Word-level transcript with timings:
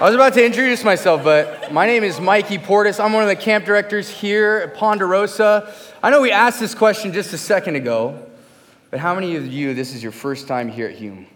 I 0.00 0.04
was 0.04 0.14
about 0.14 0.34
to 0.34 0.46
introduce 0.46 0.84
myself, 0.84 1.24
but 1.24 1.72
my 1.72 1.84
name 1.84 2.04
is 2.04 2.20
Mikey 2.20 2.58
Portis. 2.58 3.04
I'm 3.04 3.12
one 3.12 3.24
of 3.24 3.28
the 3.28 3.34
camp 3.34 3.64
directors 3.64 4.08
here 4.08 4.58
at 4.68 4.76
Ponderosa. 4.76 5.74
I 6.00 6.10
know 6.10 6.20
we 6.20 6.30
asked 6.30 6.60
this 6.60 6.72
question 6.72 7.12
just 7.12 7.32
a 7.32 7.36
second 7.38 7.74
ago, 7.74 8.16
but 8.92 9.00
how 9.00 9.12
many 9.16 9.34
of 9.34 9.48
you, 9.48 9.74
this 9.74 9.96
is 9.96 10.00
your 10.00 10.12
first 10.12 10.46
time 10.46 10.68
here 10.68 10.86
at 10.86 10.94
Hume? 10.94 11.26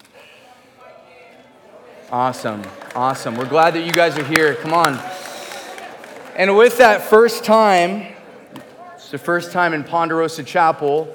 Awesome, 2.13 2.63
awesome. 2.95 3.35
We're 3.35 3.49
glad 3.49 3.75
that 3.75 3.85
you 3.85 3.91
guys 3.91 4.17
are 4.17 4.25
here. 4.25 4.55
Come 4.55 4.75
on. 4.75 4.97
And 6.37 6.57
with 6.57 6.79
that 6.79 7.03
first 7.03 7.43
time, 7.43 8.15
it's 8.95 9.11
the 9.11 9.19
first 9.19 9.51
time 9.51 9.75
in 9.75 9.83
Ponderosa 9.83 10.45
Chapel. 10.45 11.13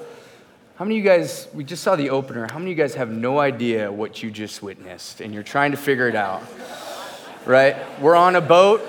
How 0.76 0.84
many 0.84 0.98
of 0.98 1.02
you 1.02 1.10
guys, 1.10 1.48
we 1.54 1.64
just 1.64 1.82
saw 1.82 1.96
the 1.96 2.10
opener, 2.10 2.46
how 2.50 2.58
many 2.58 2.72
of 2.72 2.76
you 2.76 2.84
guys 2.84 2.94
have 2.96 3.10
no 3.10 3.38
idea 3.38 3.90
what 3.90 4.22
you 4.22 4.30
just 4.30 4.62
witnessed 4.62 5.22
and 5.22 5.32
you're 5.32 5.42
trying 5.42 5.70
to 5.70 5.78
figure 5.78 6.10
it 6.10 6.14
out? 6.14 6.42
Right? 7.46 7.76
We're 8.00 8.16
on 8.16 8.36
a 8.36 8.40
boat. 8.40 8.82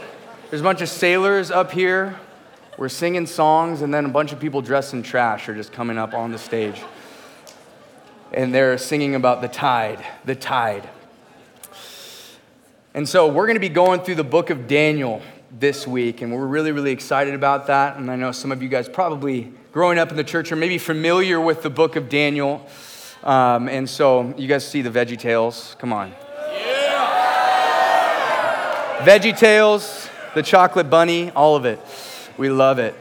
There's 0.50 0.62
a 0.62 0.64
bunch 0.64 0.82
of 0.82 0.90
sailors 0.90 1.52
up 1.52 1.72
here. 1.72 2.20
We're 2.78 2.90
singing 2.90 3.26
songs, 3.26 3.82
and 3.82 3.94
then 3.94 4.06
a 4.06 4.10
bunch 4.10 4.32
of 4.32 4.40
people 4.40 4.62
dressed 4.62 4.94
in 4.94 5.04
trash 5.04 5.50
are 5.50 5.56
just 5.56 5.74
coming 5.74 5.98
up 5.98 6.14
on 6.14 6.32
the 6.32 6.38
stage. 6.38 6.82
And 8.32 8.54
they're 8.54 8.78
singing 8.78 9.16
about 9.16 9.42
the 9.42 9.48
tide, 9.48 10.04
the 10.26 10.36
tide. 10.36 10.88
And 12.94 13.08
so 13.08 13.28
we're 13.28 13.46
going 13.46 13.56
to 13.56 13.60
be 13.60 13.70
going 13.70 14.02
through 14.02 14.16
the 14.16 14.24
book 14.24 14.50
of 14.50 14.68
Daniel 14.68 15.22
this 15.52 15.88
week, 15.88 16.22
and 16.22 16.34
we're 16.34 16.46
really, 16.46 16.72
really 16.72 16.92
excited 16.92 17.34
about 17.34 17.68
that. 17.68 17.98
And 17.98 18.10
I 18.10 18.16
know 18.16 18.32
some 18.32 18.52
of 18.52 18.64
you 18.64 18.70
guys 18.70 18.88
probably 18.88 19.52
growing 19.72 20.00
up 20.00 20.12
in 20.12 20.18
the 20.18 20.24
church 20.24 20.52
are 20.52 20.56
maybe 20.56 20.78
familiar 20.78 21.40
with 21.40 21.62
the 21.62 21.70
book 21.70 21.96
of 21.96 22.10
Daniel. 22.10 22.66
Um, 23.24 23.68
and 23.68 23.90
so 23.90 24.34
you 24.38 24.48
guys 24.48 24.68
see 24.68 24.82
the 24.82 24.90
Veggie 24.90 25.20
Tales. 25.20 25.76
Come 25.80 25.94
on. 25.94 26.14
Veggie 29.00 29.38
Tales, 29.38 30.10
the 30.36 30.44
chocolate 30.44 30.90
bunny, 30.90 31.32
all 31.32 31.56
of 31.56 31.64
it. 31.64 31.80
We 32.38 32.50
love 32.50 32.80
it. 32.80 32.94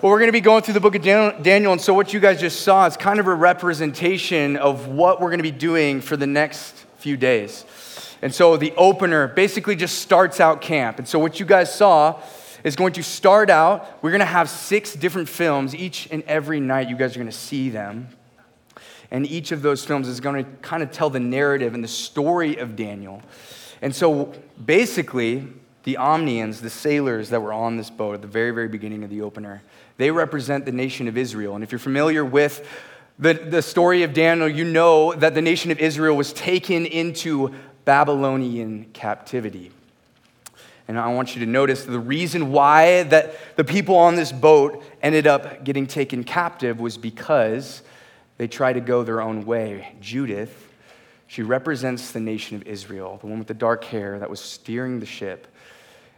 Well, 0.00 0.10
we're 0.10 0.18
going 0.18 0.28
to 0.28 0.32
be 0.32 0.40
going 0.40 0.62
through 0.62 0.72
the 0.72 0.80
book 0.80 0.94
of 0.94 1.02
Daniel, 1.02 1.72
and 1.72 1.80
so 1.80 1.92
what 1.92 2.14
you 2.14 2.18
guys 2.18 2.40
just 2.40 2.62
saw 2.62 2.86
is 2.86 2.96
kind 2.96 3.20
of 3.20 3.26
a 3.26 3.34
representation 3.34 4.56
of 4.56 4.88
what 4.88 5.20
we're 5.20 5.28
going 5.28 5.38
to 5.38 5.42
be 5.42 5.50
doing 5.50 6.00
for 6.00 6.16
the 6.16 6.26
next 6.26 6.72
few 6.96 7.18
days. 7.18 7.66
And 8.22 8.34
so 8.34 8.56
the 8.56 8.72
opener 8.74 9.28
basically 9.28 9.76
just 9.76 9.98
starts 9.98 10.40
out 10.40 10.62
camp. 10.62 10.98
And 10.98 11.06
so 11.06 11.18
what 11.18 11.38
you 11.38 11.44
guys 11.44 11.74
saw 11.74 12.18
is 12.64 12.74
going 12.74 12.94
to 12.94 13.02
start 13.02 13.50
out, 13.50 14.02
we're 14.02 14.12
going 14.12 14.20
to 14.20 14.24
have 14.24 14.48
six 14.48 14.94
different 14.94 15.28
films. 15.28 15.74
Each 15.74 16.08
and 16.10 16.22
every 16.22 16.58
night, 16.58 16.88
you 16.88 16.96
guys 16.96 17.14
are 17.16 17.18
going 17.18 17.30
to 17.30 17.36
see 17.36 17.68
them. 17.68 18.08
And 19.10 19.26
each 19.26 19.52
of 19.52 19.60
those 19.60 19.84
films 19.84 20.08
is 20.08 20.20
going 20.20 20.42
to 20.42 20.50
kind 20.62 20.82
of 20.82 20.90
tell 20.90 21.10
the 21.10 21.20
narrative 21.20 21.74
and 21.74 21.84
the 21.84 21.88
story 21.88 22.56
of 22.56 22.76
Daniel. 22.76 23.20
And 23.82 23.94
so 23.94 24.32
basically, 24.64 25.46
the 25.84 25.96
Omnians, 25.98 26.60
the 26.60 26.70
sailors 26.70 27.30
that 27.30 27.40
were 27.40 27.52
on 27.52 27.76
this 27.76 27.90
boat 27.90 28.14
at 28.14 28.22
the 28.22 28.28
very, 28.28 28.50
very 28.50 28.68
beginning 28.68 29.02
of 29.02 29.10
the 29.10 29.22
opener, 29.22 29.62
they 29.96 30.10
represent 30.10 30.64
the 30.64 30.72
nation 30.72 31.08
of 31.08 31.16
Israel. 31.16 31.54
And 31.54 31.64
if 31.64 31.72
you're 31.72 31.78
familiar 31.78 32.24
with 32.24 32.66
the, 33.18 33.34
the 33.34 33.62
story 33.62 34.02
of 34.02 34.12
Daniel, 34.12 34.48
you 34.48 34.64
know 34.64 35.14
that 35.14 35.34
the 35.34 35.42
nation 35.42 35.70
of 35.70 35.78
Israel 35.78 36.16
was 36.16 36.32
taken 36.32 36.86
into 36.86 37.54
Babylonian 37.84 38.86
captivity. 38.92 39.70
And 40.88 40.98
I 40.98 41.12
want 41.12 41.34
you 41.36 41.44
to 41.44 41.50
notice 41.50 41.84
the 41.84 42.00
reason 42.00 42.50
why 42.50 43.04
that 43.04 43.56
the 43.56 43.64
people 43.64 43.96
on 43.96 44.16
this 44.16 44.32
boat 44.32 44.82
ended 45.02 45.26
up 45.26 45.64
getting 45.64 45.86
taken 45.86 46.24
captive 46.24 46.80
was 46.80 46.98
because 46.98 47.82
they 48.38 48.48
tried 48.48 48.72
to 48.72 48.80
go 48.80 49.04
their 49.04 49.20
own 49.20 49.46
way. 49.46 49.94
Judith 50.00 50.69
she 51.30 51.42
represents 51.42 52.10
the 52.10 52.18
nation 52.18 52.56
of 52.56 52.66
Israel, 52.66 53.18
the 53.20 53.28
one 53.28 53.38
with 53.38 53.46
the 53.46 53.54
dark 53.54 53.84
hair 53.84 54.18
that 54.18 54.28
was 54.28 54.40
steering 54.40 54.98
the 54.98 55.06
ship. 55.06 55.46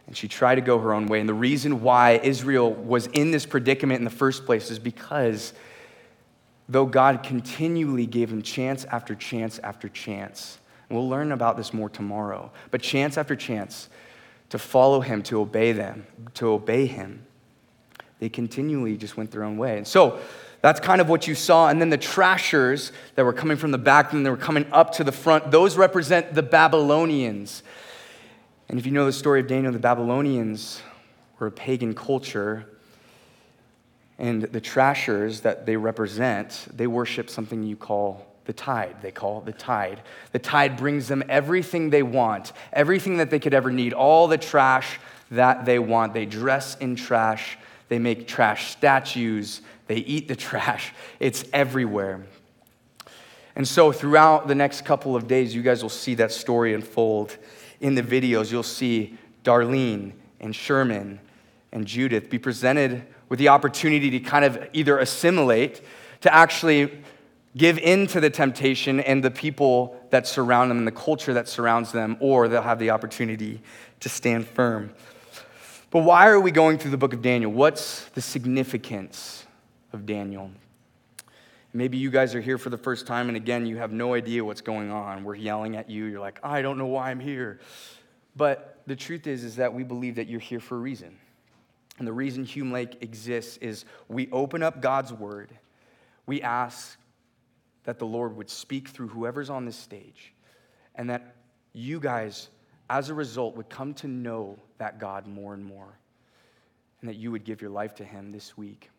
And 0.07 0.17
she 0.17 0.27
tried 0.27 0.55
to 0.55 0.61
go 0.61 0.79
her 0.79 0.91
own 0.91 1.05
way. 1.05 1.19
And 1.19 1.29
the 1.29 1.35
reason 1.35 1.83
why 1.83 2.13
Israel 2.23 2.73
was 2.73 3.05
in 3.13 3.29
this 3.29 3.45
predicament 3.45 3.99
in 3.99 4.05
the 4.05 4.09
first 4.09 4.43
place 4.43 4.71
is 4.71 4.79
because 4.79 5.53
though 6.67 6.87
God 6.87 7.21
continually 7.21 8.07
gave 8.07 8.31
them 8.31 8.41
chance 8.41 8.85
after 8.85 9.13
chance 9.13 9.59
after 9.59 9.87
chance, 9.87 10.57
and 10.89 10.97
we'll 10.97 11.09
learn 11.09 11.31
about 11.31 11.57
this 11.57 11.75
more 11.75 11.89
tomorrow, 11.89 12.51
but 12.71 12.81
chance 12.81 13.15
after 13.15 13.35
chance 13.35 13.89
to 14.49 14.57
follow 14.57 14.99
him, 14.99 15.21
to 15.21 15.41
obey 15.41 15.73
them, 15.73 16.07
to 16.33 16.47
obey 16.47 16.87
him, 16.87 17.23
they 18.17 18.29
continually 18.29 18.97
just 18.97 19.15
went 19.15 19.29
their 19.29 19.43
own 19.43 19.57
way. 19.57 19.77
And 19.77 19.87
so, 19.87 20.19
that's 20.63 20.79
kind 20.79 21.01
of 21.01 21.09
what 21.09 21.27
you 21.27 21.35
saw. 21.35 21.67
And 21.67 21.81
then 21.81 21.89
the 21.89 21.97
trashers 21.97 22.93
that 23.15 23.25
were 23.25 23.33
coming 23.33 23.57
from 23.57 23.71
the 23.71 23.77
back 23.77 24.13
and 24.13 24.25
they 24.25 24.29
were 24.29 24.37
coming 24.37 24.65
up 24.71 24.93
to 24.93 25.03
the 25.03 25.11
front, 25.11 25.51
those 25.51 25.75
represent 25.75 26.33
the 26.33 26.41
Babylonians. 26.41 27.63
And 28.69 28.79
if 28.79 28.85
you 28.85 28.93
know 28.93 29.05
the 29.05 29.11
story 29.11 29.41
of 29.41 29.47
Daniel, 29.47 29.73
the 29.73 29.79
Babylonians 29.79 30.81
were 31.37 31.47
a 31.47 31.51
pagan 31.51 31.93
culture. 31.93 32.65
And 34.17 34.43
the 34.43 34.61
trashers 34.61 35.41
that 35.41 35.65
they 35.65 35.75
represent, 35.75 36.65
they 36.71 36.87
worship 36.87 37.29
something 37.29 37.61
you 37.63 37.75
call 37.75 38.25
the 38.45 38.53
tide. 38.53 38.95
They 39.01 39.11
call 39.11 39.39
it 39.39 39.45
the 39.45 39.51
tide. 39.51 40.01
The 40.31 40.39
tide 40.39 40.77
brings 40.77 41.09
them 41.09 41.25
everything 41.27 41.89
they 41.89 42.03
want, 42.03 42.53
everything 42.71 43.17
that 43.17 43.29
they 43.29 43.39
could 43.39 43.53
ever 43.53 43.69
need, 43.69 43.91
all 43.91 44.29
the 44.29 44.37
trash 44.37 44.97
that 45.29 45.65
they 45.65 45.77
want. 45.77 46.13
They 46.13 46.25
dress 46.25 46.77
in 46.77 46.95
trash, 46.95 47.57
they 47.89 47.99
make 47.99 48.29
trash 48.29 48.71
statues, 48.71 49.61
they 49.87 49.97
eat 49.97 50.27
the 50.27 50.35
trash, 50.47 50.93
it's 51.19 51.45
everywhere. 51.53 52.25
And 53.55 53.67
so, 53.67 53.91
throughout 53.91 54.47
the 54.47 54.55
next 54.55 54.83
couple 54.83 55.15
of 55.15 55.27
days, 55.27 55.53
you 55.53 55.61
guys 55.61 55.83
will 55.83 55.89
see 55.89 56.15
that 56.15 56.31
story 56.31 56.73
unfold. 56.73 57.37
In 57.81 57.95
the 57.95 58.01
videos, 58.01 58.51
you'll 58.51 58.63
see 58.63 59.17
Darlene 59.43 60.13
and 60.39 60.55
Sherman 60.55 61.19
and 61.71 61.85
Judith 61.85 62.29
be 62.29 62.39
presented 62.39 63.03
with 63.29 63.39
the 63.39 63.49
opportunity 63.49 64.09
to 64.11 64.19
kind 64.19 64.45
of 64.45 64.67
either 64.73 64.97
assimilate, 64.97 65.81
to 66.21 66.33
actually 66.33 66.91
give 67.55 67.77
in 67.77 68.07
to 68.07 68.19
the 68.19 68.29
temptation 68.29 68.99
and 68.99 69.23
the 69.23 69.31
people 69.31 69.99
that 70.09 70.25
surround 70.25 70.71
them 70.71 70.79
and 70.79 70.87
the 70.87 70.91
culture 70.91 71.33
that 71.33 71.47
surrounds 71.47 71.91
them, 71.91 72.17
or 72.19 72.47
they'll 72.47 72.61
have 72.61 72.79
the 72.79 72.89
opportunity 72.89 73.61
to 73.99 74.09
stand 74.09 74.47
firm. 74.47 74.93
But 75.91 75.99
why 75.99 76.27
are 76.27 76.39
we 76.39 76.51
going 76.51 76.79
through 76.79 76.91
the 76.91 76.97
book 76.97 77.13
of 77.13 77.21
Daniel? 77.21 77.51
What's 77.51 78.05
the 78.09 78.21
significance 78.21 79.42
of 79.93 80.05
Daniel. 80.05 80.51
Maybe 81.75 81.97
you 81.97 82.11
guys 82.11 82.35
are 82.35 82.41
here 82.41 82.57
for 82.57 82.69
the 82.69 82.77
first 82.77 83.07
time, 83.07 83.29
and 83.29 83.37
again, 83.37 83.65
you 83.65 83.77
have 83.77 83.91
no 83.91 84.13
idea 84.13 84.45
what's 84.45 84.61
going 84.61 84.91
on. 84.91 85.23
We're 85.23 85.35
yelling 85.35 85.75
at 85.75 85.89
you. 85.89 86.05
You're 86.05 86.19
like, 86.19 86.39
I 86.43 86.61
don't 86.61 86.77
know 86.77 86.85
why 86.85 87.09
I'm 87.09 87.19
here. 87.19 87.59
But 88.35 88.81
the 88.85 88.95
truth 88.95 89.25
is, 89.25 89.43
is 89.43 89.55
that 89.55 89.73
we 89.73 89.83
believe 89.83 90.15
that 90.15 90.27
you're 90.27 90.39
here 90.39 90.59
for 90.59 90.75
a 90.75 90.79
reason. 90.79 91.17
And 91.97 92.07
the 92.07 92.13
reason 92.13 92.43
Hume 92.43 92.71
Lake 92.71 92.97
exists 93.01 93.57
is 93.57 93.85
we 94.07 94.29
open 94.31 94.61
up 94.61 94.81
God's 94.81 95.13
word, 95.13 95.51
we 96.25 96.41
ask 96.41 96.97
that 97.83 97.99
the 97.99 98.05
Lord 98.05 98.35
would 98.37 98.49
speak 98.49 98.89
through 98.89 99.09
whoever's 99.09 99.49
on 99.49 99.65
this 99.65 99.75
stage, 99.75 100.33
and 100.95 101.09
that 101.09 101.35
you 101.73 101.99
guys, 101.99 102.49
as 102.89 103.09
a 103.09 103.13
result, 103.13 103.55
would 103.55 103.69
come 103.69 103.93
to 103.95 104.07
know 104.07 104.57
that 104.77 104.99
God 104.99 105.27
more 105.27 105.53
and 105.53 105.63
more, 105.63 105.97
and 107.01 107.09
that 107.09 107.15
you 107.15 107.31
would 107.31 107.43
give 107.43 107.61
your 107.61 107.71
life 107.71 107.95
to 107.95 108.05
Him 108.05 108.31
this 108.31 108.55
week. 108.55 108.89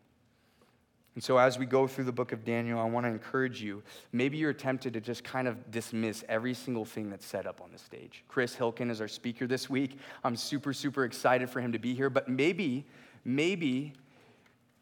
And 1.15 1.23
so, 1.23 1.39
as 1.39 1.59
we 1.59 1.67
go 1.67 1.87
through 1.87 2.05
the 2.05 2.13
book 2.13 2.33
of 2.33 2.45
Daniel, 2.45 2.81
I 2.81 2.85
want 2.85 3.07
to 3.07 3.11
encourage 3.11 3.63
you. 3.63 3.85
Maybe 4.13 4.37
you're 4.37 4.53
tempted 4.53 4.95
to 4.95 5.01
just 5.01 5.23
kind 5.23 5.47
of 5.47 5.71
dismiss 5.71 6.25
every 6.29 6.55
single 6.55 6.85
thing 6.85 7.09
that's 7.09 7.25
set 7.25 7.47
up 7.47 7.61
on 7.61 7.71
the 7.71 7.79
stage. 7.79 8.25
Chris 8.27 8.57
Hilkin 8.57 8.91
is 8.91 9.01
our 9.01 9.07
speaker 9.07 9.47
this 9.47 9.71
week. 9.71 9.99
I'm 10.25 10.35
super, 10.35 10.73
super 10.73 11.05
excited 11.05 11.49
for 11.49 11.61
him 11.61 11.71
to 11.71 11.79
be 11.79 11.95
here. 11.95 12.11
But 12.11 12.29
maybe, 12.29 12.85
maybe 13.25 13.93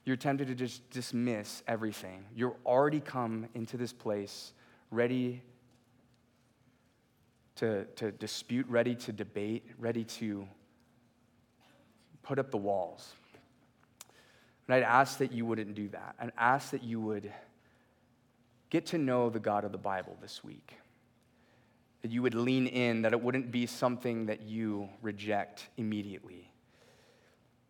you're 0.06 0.16
tempted 0.16 0.48
to 0.48 0.54
just 0.54 0.88
dismiss 0.90 1.62
everything. 1.68 2.24
You're 2.34 2.56
already 2.64 3.00
come 3.00 3.48
into 3.54 3.76
this 3.76 3.92
place 3.92 4.54
ready 4.90 5.42
to, 7.56 7.84
to 7.96 8.10
dispute, 8.10 8.66
ready 8.68 8.94
to 8.94 9.12
debate, 9.12 9.66
ready 9.78 10.04
to 10.04 10.48
put 12.22 12.38
up 12.38 12.50
the 12.50 12.56
walls. 12.56 13.12
And 14.66 14.74
I'd 14.76 14.82
ask 14.82 15.18
that 15.18 15.32
you 15.32 15.44
wouldn't 15.44 15.74
do 15.74 15.88
that. 15.88 16.14
And 16.18 16.32
ask 16.38 16.70
that 16.70 16.82
you 16.82 17.00
would 17.00 17.32
get 18.70 18.86
to 18.86 18.98
know 18.98 19.28
the 19.28 19.40
God 19.40 19.64
of 19.64 19.72
the 19.72 19.78
Bible 19.78 20.16
this 20.20 20.42
week. 20.42 20.74
That 22.02 22.10
you 22.10 22.22
would 22.22 22.34
lean 22.34 22.66
in, 22.66 23.02
that 23.02 23.12
it 23.12 23.20
wouldn't 23.20 23.50
be 23.50 23.66
something 23.66 24.26
that 24.26 24.42
you 24.42 24.88
reject 25.02 25.68
immediately. 25.76 26.50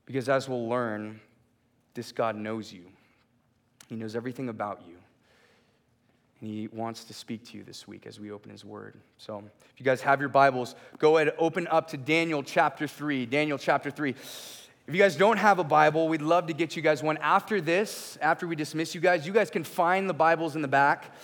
Because 0.06 0.28
as 0.28 0.48
we'll 0.48 0.68
learn, 0.68 1.20
this 1.94 2.12
God 2.12 2.36
knows 2.36 2.72
you, 2.72 2.84
He 3.88 3.96
knows 3.96 4.16
everything 4.16 4.48
about 4.48 4.82
you. 4.86 4.96
And 6.40 6.50
He 6.50 6.68
wants 6.68 7.04
to 7.04 7.14
speak 7.14 7.44
to 7.50 7.58
you 7.58 7.64
this 7.64 7.86
week 7.86 8.06
as 8.06 8.18
we 8.18 8.30
open 8.30 8.50
His 8.50 8.64
Word. 8.64 8.96
So 9.18 9.42
if 9.72 9.78
you 9.78 9.84
guys 9.84 10.00
have 10.02 10.20
your 10.20 10.28
Bibles, 10.28 10.74
go 10.98 11.16
ahead, 11.16 11.28
and 11.28 11.36
open 11.38 11.66
up 11.68 11.88
to 11.88 11.96
Daniel 11.96 12.42
chapter 12.42 12.86
3. 12.86 13.26
Daniel 13.26 13.58
chapter 13.58 13.90
3. 13.90 14.14
If 14.88 14.94
you 14.94 15.00
guys 15.00 15.14
don't 15.14 15.36
have 15.36 15.60
a 15.60 15.64
Bible, 15.64 16.08
we'd 16.08 16.22
love 16.22 16.48
to 16.48 16.52
get 16.52 16.74
you 16.74 16.82
guys 16.82 17.04
one. 17.04 17.16
After 17.18 17.60
this, 17.60 18.18
after 18.20 18.48
we 18.48 18.56
dismiss 18.56 18.96
you 18.96 19.00
guys, 19.00 19.24
you 19.24 19.32
guys 19.32 19.48
can 19.48 19.62
find 19.62 20.10
the 20.10 20.14
Bibles 20.14 20.56
in 20.56 20.62
the 20.62 20.66
back 20.66 21.14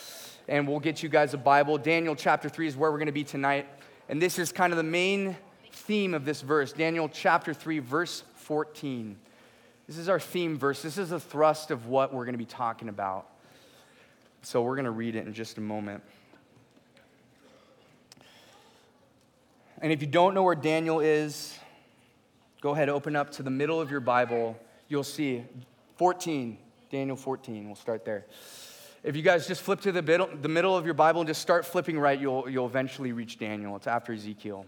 and 0.47 0.69
we'll 0.69 0.79
get 0.79 1.03
you 1.03 1.09
guys 1.09 1.35
a 1.35 1.39
Bible. 1.39 1.77
Daniel 1.77 2.15
chapter 2.15 2.49
3 2.49 2.69
is 2.69 2.77
where 2.77 2.93
we're 2.93 2.99
going 2.99 3.07
to 3.07 3.13
be 3.13 3.25
tonight. 3.25 3.67
And 4.09 4.23
this 4.23 4.39
is 4.39 4.53
kind 4.53 4.73
of 4.73 4.77
the 4.77 4.85
main 4.85 5.37
theme 5.73 6.15
of 6.15 6.25
this 6.25 6.41
verse 6.41 6.73
Daniel 6.73 7.09
chapter 7.09 7.53
3, 7.53 7.81
verse 7.81 8.23
14. 8.37 9.17
This 9.89 9.99
is 9.99 10.09
our 10.09 10.21
theme 10.21 10.57
verse. 10.57 10.81
This 10.81 10.97
is 10.97 11.11
the 11.11 11.19
thrust 11.19 11.73
of 11.73 11.89
what 11.89 12.15
we're 12.15 12.27
going 12.27 12.35
to 12.35 12.39
be 12.39 12.45
talking 12.45 12.89
about. 12.89 13.27
So 14.43 14.63
we're 14.63 14.77
going 14.77 14.85
to 14.85 14.93
read 14.93 15.17
it 15.17 15.27
in 15.27 15.35
just 15.35 15.59
a 15.59 15.61
moment. 15.61 16.05
And 19.83 19.93
if 19.93 20.01
you 20.01 20.07
don't 20.07 20.35
know 20.35 20.45
where 20.45 20.55
Daniel 20.55 21.01
is, 21.01 21.59
go 22.61 22.71
ahead, 22.71 22.89
open 22.89 23.17
up 23.17 23.31
to 23.33 23.43
the 23.43 23.51
middle 23.51 23.81
of 23.81 23.91
your 23.91 24.01
Bible. 24.01 24.59
You'll 24.89 25.05
see 25.05 25.45
14, 25.97 26.59
Daniel 26.91 27.17
14. 27.17 27.67
We'll 27.67 27.77
start 27.77 28.05
there. 28.05 28.27
If 29.05 29.15
you 29.15 29.23
guys 29.23 29.47
just 29.47 29.63
flip 29.63 29.81
to 29.83 29.93
the 29.93 30.03
middle, 30.03 30.29
the 30.41 30.49
middle 30.49 30.77
of 30.77 30.85
your 30.85 30.95
Bible 30.95 31.21
and 31.21 31.29
just 31.29 31.41
start 31.41 31.65
flipping 31.65 31.99
right, 31.99 32.19
you'll, 32.19 32.49
you'll 32.49 32.67
eventually 32.67 33.13
reach 33.13 33.39
Daniel. 33.39 33.77
It's 33.77 33.87
after 33.87 34.13
Ezekiel. 34.13 34.67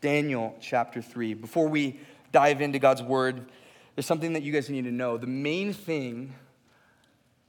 Daniel 0.00 0.56
chapter 0.60 1.02
3. 1.02 1.34
Before 1.34 1.68
we 1.68 1.98
dive 2.30 2.60
into 2.60 2.78
God's 2.78 3.02
word, 3.02 3.46
there's 3.94 4.06
something 4.06 4.34
that 4.34 4.44
you 4.44 4.52
guys 4.52 4.70
need 4.70 4.84
to 4.84 4.92
know. 4.92 5.16
The 5.16 5.26
main 5.26 5.72
thing, 5.72 6.32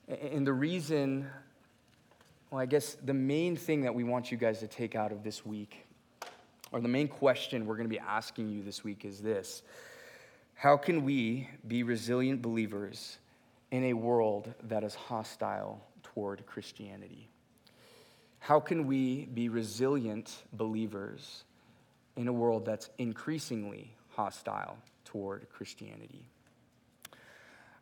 and 0.07 0.47
the 0.47 0.53
reason, 0.53 1.27
well, 2.49 2.59
I 2.59 2.65
guess 2.65 2.95
the 2.95 3.13
main 3.13 3.55
thing 3.55 3.81
that 3.81 3.93
we 3.93 4.03
want 4.03 4.31
you 4.31 4.37
guys 4.37 4.59
to 4.61 4.67
take 4.67 4.95
out 4.95 5.11
of 5.11 5.23
this 5.23 5.45
week, 5.45 5.85
or 6.71 6.81
the 6.81 6.87
main 6.87 7.07
question 7.07 7.65
we're 7.65 7.75
going 7.75 7.89
to 7.89 7.93
be 7.93 7.99
asking 7.99 8.49
you 8.49 8.63
this 8.63 8.83
week 8.83 9.05
is 9.05 9.21
this 9.21 9.63
How 10.53 10.77
can 10.77 11.03
we 11.03 11.49
be 11.67 11.83
resilient 11.83 12.41
believers 12.41 13.17
in 13.71 13.85
a 13.85 13.93
world 13.93 14.53
that 14.63 14.83
is 14.83 14.95
hostile 14.95 15.81
toward 16.03 16.45
Christianity? 16.45 17.29
How 18.39 18.59
can 18.59 18.87
we 18.87 19.25
be 19.25 19.49
resilient 19.49 20.43
believers 20.53 21.43
in 22.15 22.27
a 22.27 22.33
world 22.33 22.65
that's 22.65 22.89
increasingly 22.97 23.93
hostile 24.09 24.77
toward 25.05 25.47
Christianity? 25.49 26.25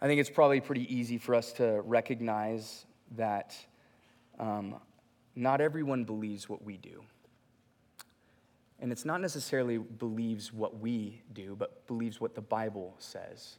I 0.02 0.08
think 0.08 0.20
it's 0.20 0.30
probably 0.30 0.62
pretty 0.62 0.94
easy 0.94 1.18
for 1.18 1.34
us 1.36 1.54
to 1.54 1.82
recognize 1.82 2.86
that 3.16 3.56
um, 4.40 4.76
not 5.36 5.62
everyone 5.62 6.04
believes 6.04 6.48
what 6.48 6.64
we 6.64 6.78
do. 6.78 7.04
And 8.80 8.92
it's 8.92 9.06
not 9.06 9.22
necessarily 9.22 9.78
believes 9.78 10.54
what 10.54 10.80
we 10.80 11.22
do, 11.34 11.56
but 11.56 11.88
believes 11.88 12.22
what 12.22 12.36
the 12.36 12.42
Bible 12.42 12.96
says. 13.00 13.58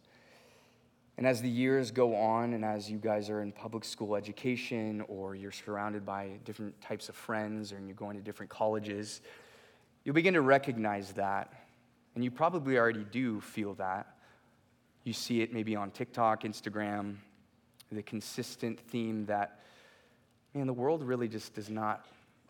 And 1.17 1.27
as 1.27 1.43
the 1.43 1.49
years 1.49 1.91
go 1.91 2.15
on, 2.15 2.53
and 2.53 2.65
as 2.65 2.89
you 2.89 2.99
guys 2.99 3.29
are 3.29 3.43
in 3.43 3.51
public 3.51 3.85
school 3.85 4.15
education, 4.15 5.05
or 5.09 5.35
you're 5.35 5.51
surrounded 5.51 6.07
by 6.07 6.39
different 6.45 6.81
types 6.81 7.09
of 7.09 7.17
friends, 7.17 7.73
or 7.73 7.81
you're 7.81 7.95
going 7.95 8.17
to 8.17 8.23
different 8.23 8.51
colleges, 8.51 9.21
you'll 10.05 10.15
begin 10.15 10.35
to 10.35 10.43
recognize 10.43 11.13
that. 11.15 11.53
And 12.15 12.23
you 12.23 12.31
probably 12.31 12.79
already 12.79 13.05
do 13.11 13.41
feel 13.41 13.75
that 13.75 14.07
you 15.09 15.13
see 15.15 15.41
it 15.41 15.53
maybe 15.53 15.75
on 15.75 15.91
TikTok, 15.91 16.43
Instagram, 16.43 17.17
the 17.91 18.03
consistent 18.03 18.79
theme 18.79 19.25
that, 19.27 19.61
man, 20.55 20.67
the 20.67 20.73
world 20.73 21.03
really 21.03 21.29
just 21.29 21.55
does 21.55 21.71
not 21.71 22.07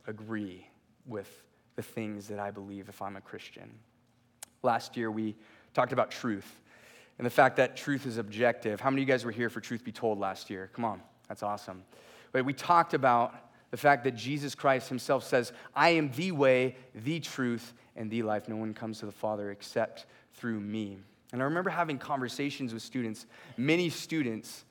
agree 0.09 0.67
with 1.07 1.45
the 1.79 1.83
things 1.85 2.27
that 2.27 2.41
I 2.41 2.51
believe 2.51 2.89
if 2.89 3.01
I'm 3.01 3.15
a 3.15 3.21
Christian. 3.21 3.71
Last 4.65 4.97
year, 4.97 5.13
we 5.13 5.37
talked 5.75 5.93
about 5.93 6.11
truth 6.11 6.61
and 7.19 7.25
the 7.25 7.31
fact 7.31 7.55
that 7.59 7.77
truth 7.77 8.05
is 8.05 8.19
objective. 8.19 8.81
How 8.81 8.91
many 8.91 9.03
of 9.03 9.09
you 9.09 9.15
guys 9.15 9.25
were 9.25 9.31
here 9.31 9.49
for 9.49 9.61
Truth 9.61 9.85
Be 9.85 9.93
Told 9.93 10.19
last 10.19 10.51
year? 10.51 10.71
Come 10.73 10.85
on, 10.85 11.01
that's 11.29 11.45
awesome. 11.45 11.85
But 12.33 12.45
we 12.45 12.53
talked 12.53 12.95
about 12.95 13.33
the 13.71 13.77
fact 13.77 14.03
that 14.03 14.17
Jesus 14.17 14.57
Christ 14.57 14.89
himself 14.89 15.23
says, 15.23 15.53
I 15.73 15.91
am 15.91 16.11
the 16.11 16.33
way, 16.33 16.75
the 16.97 17.21
truth, 17.21 17.75
and 17.95 18.11
the 18.11 18.25
life. 18.25 18.49
No 18.49 18.57
one 18.57 18.75
comes 18.75 18.99
to 18.99 19.07
the 19.07 19.13
Father 19.13 19.53
except 19.53 20.07
through 20.35 20.59
me. 20.59 20.99
And 21.33 21.41
I 21.41 21.45
remember 21.45 21.71
having 21.71 21.99
conversations 21.99 22.75
with 22.75 22.83
students, 22.83 23.25
many 23.57 23.89
students, 23.89 24.65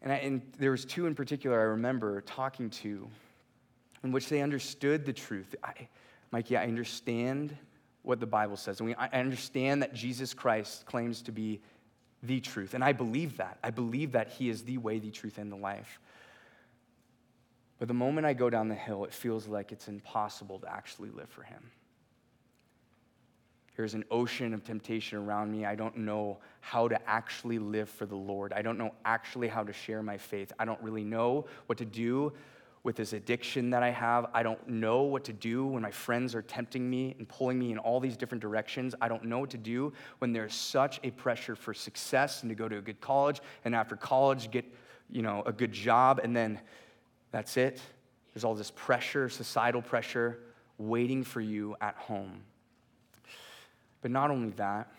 and, 0.00 0.12
I, 0.12 0.16
and 0.18 0.42
there 0.60 0.70
was 0.70 0.84
two 0.84 1.06
in 1.06 1.16
particular 1.16 1.58
I 1.58 1.64
remember 1.64 2.20
talking 2.20 2.70
to, 2.70 3.10
in 4.04 4.12
which 4.12 4.28
they 4.28 4.40
understood 4.40 5.04
the 5.04 5.12
truth. 5.12 5.54
I, 5.62 5.88
Mikey, 6.30 6.56
I 6.56 6.64
understand 6.64 7.56
what 8.02 8.18
the 8.18 8.26
Bible 8.26 8.56
says, 8.56 8.80
and 8.80 8.94
I 8.98 9.08
understand 9.12 9.82
that 9.82 9.94
Jesus 9.94 10.34
Christ 10.34 10.86
claims 10.86 11.22
to 11.22 11.32
be 11.32 11.60
the 12.22 12.40
truth, 12.40 12.74
and 12.74 12.82
I 12.84 12.92
believe 12.92 13.36
that. 13.36 13.58
I 13.62 13.70
believe 13.70 14.12
that 14.12 14.28
He 14.28 14.48
is 14.48 14.62
the 14.62 14.78
way, 14.78 14.98
the 14.98 15.10
truth, 15.10 15.38
and 15.38 15.50
the 15.50 15.56
life. 15.56 16.00
But 17.78 17.88
the 17.88 17.94
moment 17.94 18.26
I 18.26 18.32
go 18.32 18.48
down 18.48 18.68
the 18.68 18.74
hill, 18.74 19.04
it 19.04 19.12
feels 19.12 19.48
like 19.48 19.72
it's 19.72 19.88
impossible 19.88 20.60
to 20.60 20.72
actually 20.72 21.10
live 21.10 21.28
for 21.28 21.42
Him. 21.42 21.70
There's 23.76 23.94
an 23.94 24.04
ocean 24.10 24.52
of 24.52 24.64
temptation 24.64 25.18
around 25.18 25.50
me. 25.50 25.64
I 25.64 25.74
don't 25.74 25.96
know 25.98 26.38
how 26.60 26.88
to 26.88 27.08
actually 27.08 27.58
live 27.58 27.88
for 27.88 28.06
the 28.06 28.16
Lord. 28.16 28.52
I 28.52 28.62
don't 28.62 28.78
know 28.78 28.92
actually 29.04 29.48
how 29.48 29.64
to 29.64 29.72
share 29.72 30.02
my 30.02 30.18
faith. 30.18 30.52
I 30.58 30.64
don't 30.64 30.80
really 30.82 31.04
know 31.04 31.46
what 31.66 31.78
to 31.78 31.84
do 31.84 32.32
with 32.84 32.96
this 32.96 33.12
addiction 33.12 33.70
that 33.70 33.82
I 33.82 33.90
have. 33.90 34.26
I 34.34 34.42
don't 34.42 34.66
know 34.68 35.02
what 35.02 35.24
to 35.24 35.32
do 35.32 35.66
when 35.66 35.82
my 35.82 35.90
friends 35.90 36.34
are 36.34 36.42
tempting 36.42 36.88
me 36.88 37.14
and 37.18 37.28
pulling 37.28 37.58
me 37.58 37.70
in 37.70 37.78
all 37.78 38.00
these 38.00 38.16
different 38.16 38.42
directions. 38.42 38.94
I 39.00 39.08
don't 39.08 39.24
know 39.24 39.38
what 39.38 39.50
to 39.50 39.58
do 39.58 39.92
when 40.18 40.32
there's 40.32 40.54
such 40.54 40.98
a 41.04 41.10
pressure 41.12 41.54
for 41.54 41.72
success 41.72 42.42
and 42.42 42.50
to 42.50 42.54
go 42.54 42.68
to 42.68 42.78
a 42.78 42.82
good 42.82 43.00
college 43.00 43.40
and 43.64 43.74
after 43.74 43.94
college 43.94 44.50
get, 44.50 44.64
you 45.10 45.22
know, 45.22 45.42
a 45.46 45.52
good 45.52 45.72
job 45.72 46.20
and 46.22 46.34
then 46.34 46.60
that's 47.30 47.56
it. 47.56 47.80
There's 48.34 48.44
all 48.44 48.54
this 48.54 48.72
pressure, 48.72 49.28
societal 49.28 49.82
pressure 49.82 50.40
waiting 50.78 51.22
for 51.22 51.40
you 51.40 51.76
at 51.80 51.94
home. 51.96 52.42
But 54.00 54.10
not 54.10 54.30
only 54.30 54.50
that, 54.50 54.92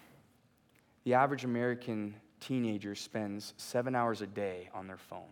the 1.03 1.15
average 1.15 1.43
American 1.43 2.15
teenager 2.39 2.95
spends 2.95 3.53
seven 3.57 3.93
hours 3.93 4.21
a 4.21 4.27
day 4.27 4.69
on 4.73 4.87
their 4.87 4.97
phone. 4.97 5.29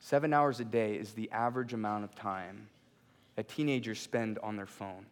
Seven 0.00 0.32
hours 0.32 0.60
a 0.60 0.64
day 0.64 0.94
is 0.94 1.12
the 1.12 1.30
average 1.30 1.72
amount 1.74 2.04
of 2.04 2.14
time 2.14 2.68
that 3.36 3.48
teenagers 3.48 4.00
spend 4.00 4.38
on 4.40 4.56
their 4.56 4.66
phone. 4.66 5.06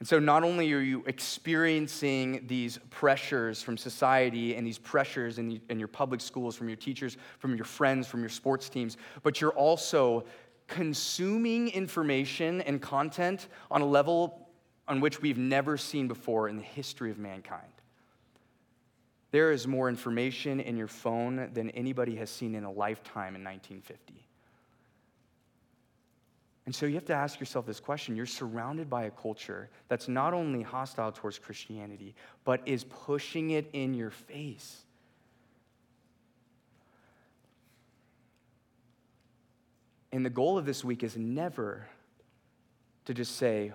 And 0.00 0.08
so, 0.08 0.18
not 0.18 0.44
only 0.44 0.72
are 0.72 0.80
you 0.80 1.04
experiencing 1.06 2.44
these 2.46 2.78
pressures 2.88 3.62
from 3.62 3.76
society 3.76 4.56
and 4.56 4.66
these 4.66 4.78
pressures 4.78 5.38
in, 5.38 5.48
the, 5.48 5.60
in, 5.68 5.78
your 5.78 5.88
public 5.88 6.22
schools, 6.22 6.56
from 6.56 6.68
your 6.68 6.76
teachers, 6.76 7.18
from 7.38 7.54
your 7.54 7.66
friends, 7.66 8.06
from 8.06 8.20
your 8.20 8.30
sports 8.30 8.70
teams, 8.70 8.96
but 9.22 9.42
you're 9.42 9.52
also 9.52 10.24
consuming 10.68 11.68
information 11.68 12.62
and 12.62 12.80
content 12.80 13.48
on 13.70 13.82
a 13.82 13.86
level 13.86 14.48
on 14.88 15.00
which 15.00 15.20
we've 15.20 15.38
never 15.38 15.76
seen 15.76 16.08
before 16.08 16.48
in 16.48 16.56
the 16.56 16.62
history 16.62 17.10
of 17.10 17.18
mankind. 17.18 17.72
There 19.30 19.52
is 19.52 19.66
more 19.66 19.88
information 19.88 20.60
in 20.60 20.76
your 20.76 20.88
phone 20.88 21.50
than 21.52 21.70
anybody 21.70 22.16
has 22.16 22.30
seen 22.30 22.54
in 22.54 22.64
a 22.64 22.70
lifetime 22.70 23.36
in 23.36 23.44
1950. 23.44 24.26
And 26.66 26.74
so 26.74 26.86
you 26.86 26.94
have 26.94 27.06
to 27.06 27.14
ask 27.14 27.40
yourself 27.40 27.66
this 27.66 27.80
question. 27.80 28.16
You're 28.16 28.26
surrounded 28.26 28.90
by 28.90 29.04
a 29.04 29.10
culture 29.10 29.70
that's 29.88 30.08
not 30.08 30.34
only 30.34 30.62
hostile 30.62 31.10
towards 31.10 31.38
Christianity, 31.38 32.14
but 32.44 32.60
is 32.66 32.84
pushing 32.84 33.50
it 33.50 33.70
in 33.72 33.94
your 33.94 34.10
face. 34.10 34.84
And 40.12 40.26
the 40.26 40.30
goal 40.30 40.58
of 40.58 40.66
this 40.66 40.84
week 40.84 41.02
is 41.02 41.16
never 41.16 41.86
to 43.04 43.14
just 43.14 43.36
say, 43.36 43.72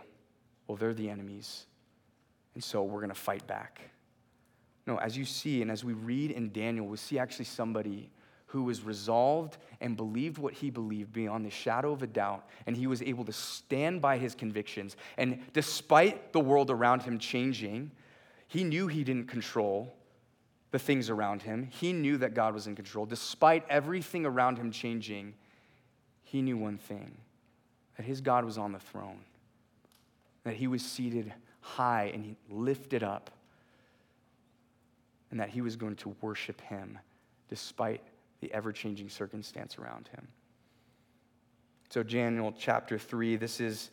well, 0.67 0.75
they're 0.75 0.93
the 0.93 1.09
enemies, 1.09 1.65
and 2.53 2.63
so 2.63 2.83
we're 2.83 2.99
going 2.99 3.09
to 3.09 3.15
fight 3.15 3.45
back. 3.47 3.81
No, 4.87 4.97
as 4.97 5.17
you 5.17 5.25
see, 5.25 5.61
and 5.61 5.71
as 5.71 5.83
we 5.83 5.93
read 5.93 6.31
in 6.31 6.51
Daniel, 6.51 6.85
we 6.85 6.97
see 6.97 7.17
actually 7.17 7.45
somebody 7.45 8.09
who 8.47 8.63
was 8.63 8.83
resolved 8.83 9.57
and 9.81 9.97
believed 9.97 10.37
what 10.37 10.53
he 10.53 10.69
believed 10.69 11.11
beyond 11.11 11.45
the 11.45 11.49
shadow 11.49 11.91
of 11.91 12.03
a 12.03 12.07
doubt, 12.07 12.47
and 12.67 12.77
he 12.77 12.87
was 12.87 13.01
able 13.01 13.25
to 13.25 13.33
stand 13.33 14.01
by 14.01 14.17
his 14.17 14.35
convictions. 14.35 14.95
And 15.17 15.39
despite 15.53 16.31
the 16.31 16.39
world 16.39 16.69
around 16.69 17.01
him 17.01 17.19
changing, 17.19 17.91
he 18.47 18.63
knew 18.63 18.87
he 18.87 19.03
didn't 19.03 19.27
control 19.27 19.95
the 20.71 20.79
things 20.79 21.09
around 21.09 21.41
him. 21.41 21.67
He 21.71 21.91
knew 21.91 22.17
that 22.17 22.33
God 22.33 22.53
was 22.53 22.67
in 22.67 22.75
control. 22.75 23.05
Despite 23.05 23.65
everything 23.69 24.25
around 24.25 24.57
him 24.57 24.71
changing, 24.71 25.33
he 26.23 26.41
knew 26.41 26.57
one 26.57 26.77
thing 26.77 27.17
that 27.97 28.03
his 28.03 28.21
God 28.21 28.45
was 28.45 28.57
on 28.57 28.71
the 28.71 28.79
throne 28.79 29.21
that 30.45 30.55
he 30.55 30.67
was 30.67 30.83
seated 30.83 31.33
high 31.59 32.11
and 32.13 32.23
he 32.23 32.37
lifted 32.49 33.03
up, 33.03 33.31
and 35.31 35.39
that 35.39 35.49
he 35.49 35.61
was 35.61 35.75
going 35.75 35.95
to 35.97 36.15
worship 36.21 36.61
him 36.61 36.99
despite 37.49 38.01
the 38.41 38.51
ever 38.53 38.71
changing 38.71 39.09
circumstance 39.09 39.77
around 39.77 40.09
him. 40.09 40.27
So, 41.89 42.03
Daniel 42.03 42.53
chapter 42.57 42.97
3, 42.97 43.35
this 43.35 43.59
is 43.59 43.91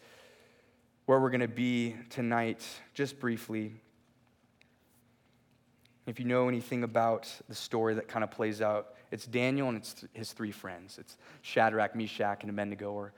where 1.07 1.21
we're 1.21 1.31
going 1.31 1.41
to 1.41 1.49
be 1.49 1.97
tonight, 2.11 2.65
just 2.95 3.21
briefly. 3.21 3.73
If 6.07 6.19
you 6.19 6.27
know 6.27 6.49
anything 6.49 6.83
about 6.83 7.29
the 7.49 7.55
story 7.55 7.95
that 7.95 8.09
kind 8.09 8.25
of 8.25 8.31
plays 8.31 8.61
out, 8.61 8.95
it's 9.11 9.27
Daniel 9.27 9.69
and 9.69 9.77
it's 9.77 10.05
his 10.15 10.33
three 10.33 10.51
friends. 10.51 10.99
It's 10.99 11.17
Shadrach, 11.43 11.95
Meshach, 11.95 12.39
and 12.41 12.51
Abednego, 12.51 12.93
or 12.93 13.13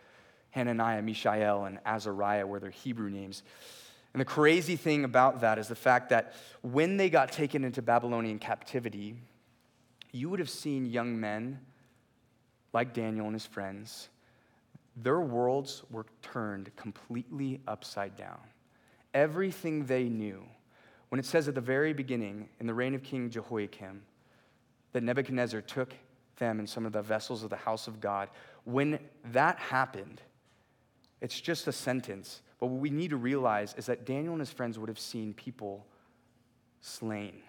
Hananiah, 0.50 1.02
Mishael, 1.02 1.64
and 1.64 1.78
Azariah 1.86 2.46
were 2.46 2.60
their 2.60 2.70
Hebrew 2.70 3.10
names. 3.10 3.42
And 4.14 4.20
the 4.20 4.24
crazy 4.24 4.76
thing 4.76 5.04
about 5.04 5.40
that 5.40 5.58
is 5.58 5.68
the 5.68 5.74
fact 5.74 6.08
that 6.10 6.34
when 6.62 6.96
they 6.96 7.10
got 7.10 7.32
taken 7.32 7.64
into 7.64 7.82
Babylonian 7.82 8.38
captivity, 8.38 9.16
you 10.12 10.30
would 10.30 10.38
have 10.38 10.48
seen 10.48 10.86
young 10.86 11.18
men 11.18 11.58
like 12.72 12.94
Daniel 12.94 13.26
and 13.26 13.34
his 13.34 13.44
friends, 13.44 14.08
their 14.96 15.20
worlds 15.20 15.82
were 15.90 16.06
turned 16.22 16.74
completely 16.76 17.60
upside 17.66 18.16
down. 18.16 18.38
Everything 19.12 19.84
they 19.86 20.04
knew, 20.04 20.44
when 21.08 21.18
it 21.18 21.26
says 21.26 21.48
at 21.48 21.56
the 21.56 21.60
very 21.60 21.92
beginning, 21.92 22.48
in 22.60 22.68
the 22.68 22.74
reign 22.74 22.94
of 22.94 23.02
King 23.02 23.30
Jehoiakim, 23.30 24.02
that 24.92 25.02
Nebuchadnezzar 25.02 25.60
took 25.60 25.92
them 26.36 26.60
and 26.60 26.68
some 26.68 26.86
of 26.86 26.92
the 26.92 27.02
vessels 27.02 27.42
of 27.42 27.50
the 27.50 27.56
house 27.56 27.88
of 27.88 28.00
God, 28.00 28.28
when 28.62 29.00
that 29.32 29.58
happened, 29.58 30.22
it's 31.20 31.40
just 31.40 31.66
a 31.66 31.72
sentence. 31.72 32.42
But 32.64 32.70
what 32.70 32.80
we 32.80 32.88
need 32.88 33.10
to 33.10 33.18
realize 33.18 33.74
is 33.76 33.84
that 33.84 34.06
Daniel 34.06 34.32
and 34.32 34.40
his 34.40 34.50
friends 34.50 34.78
would 34.78 34.88
have 34.88 34.98
seen 34.98 35.34
people 35.34 35.84
slain. 36.80 37.42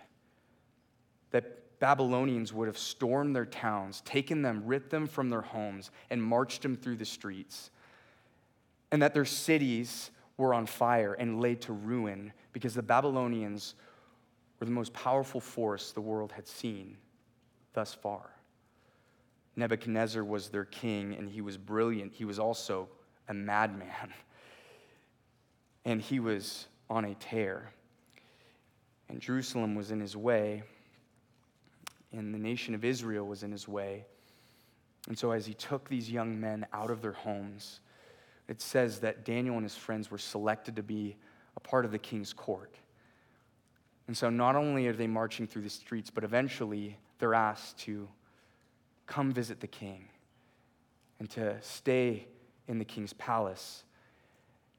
That 1.32 1.80
Babylonians 1.80 2.52
would 2.52 2.68
have 2.68 2.78
stormed 2.78 3.34
their 3.34 3.46
towns, 3.46 4.02
taken 4.02 4.42
them, 4.42 4.64
ripped 4.66 4.90
them 4.90 5.08
from 5.08 5.30
their 5.30 5.40
homes, 5.40 5.90
and 6.10 6.22
marched 6.22 6.64
them 6.64 6.76
through 6.76 6.98
the 6.98 7.06
streets. 7.06 7.72
And 8.92 9.02
that 9.02 9.14
their 9.14 9.24
cities 9.24 10.12
were 10.36 10.54
on 10.54 10.66
fire 10.66 11.14
and 11.14 11.40
laid 11.40 11.62
to 11.62 11.72
ruin 11.72 12.34
because 12.52 12.74
the 12.74 12.84
Babylonians 12.84 13.76
were 14.60 14.66
the 14.66 14.74
most 14.74 14.92
powerful 14.92 15.40
force 15.40 15.94
the 15.94 16.02
world 16.02 16.34
had 16.34 16.46
seen 16.46 16.98
thus 17.72 17.94
far. 17.94 18.32
Nebuchadnezzar 19.56 20.26
was 20.26 20.50
their 20.50 20.66
king, 20.66 21.16
and 21.16 21.30
he 21.30 21.40
was 21.40 21.56
brilliant. 21.56 22.12
He 22.14 22.26
was 22.26 22.38
also 22.38 22.90
a 23.30 23.34
madman. 23.34 24.14
And 25.86 26.02
he 26.02 26.20
was 26.20 26.68
on 26.90 27.06
a 27.06 27.16
tear. 27.16 27.72
And 29.08 29.22
Jerusalem 29.22 29.76
was 29.76 29.92
in 29.92 30.00
his 30.00 30.18
way, 30.18 30.64
and 32.12 32.34
the 32.34 32.40
nation 32.40 32.74
of 32.74 32.84
Israel 32.84 33.28
was 33.28 33.44
in 33.44 33.52
his 33.52 33.68
way. 33.68 34.06
And 35.08 35.18
so, 35.18 35.32
as 35.32 35.46
he 35.46 35.54
took 35.54 35.88
these 35.88 36.10
young 36.10 36.40
men 36.40 36.66
out 36.74 36.90
of 36.90 37.02
their 37.02 37.12
homes, 37.12 37.82
it 38.48 38.62
says 38.62 39.00
that 39.00 39.24
Daniel 39.24 39.56
and 39.56 39.64
his 39.64 39.76
friends 39.76 40.10
were 40.10 40.18
selected 40.18 40.76
to 40.76 40.84
be 40.84 41.16
a 41.56 41.60
part 41.60 41.86
of 41.86 41.92
the 41.92 42.00
king's 42.00 42.34
court. 42.34 42.76
And 44.08 44.18
so, 44.18 44.30
not 44.30 44.56
only 44.56 44.88
are 44.88 44.94
they 44.94 45.08
marching 45.08 45.46
through 45.46 45.64
the 45.64 45.70
streets, 45.70 46.10
but 46.10 46.24
eventually 46.24 46.98
they're 47.20 47.34
asked 47.34 47.78
to 47.80 48.08
come 49.06 49.32
visit 49.32 49.60
the 49.60 49.68
king 49.68 50.08
and 51.20 51.30
to 51.32 51.56
stay 51.62 52.28
in 52.68 52.80
the 52.80 52.86
king's 52.86 53.14
palace. 53.14 53.84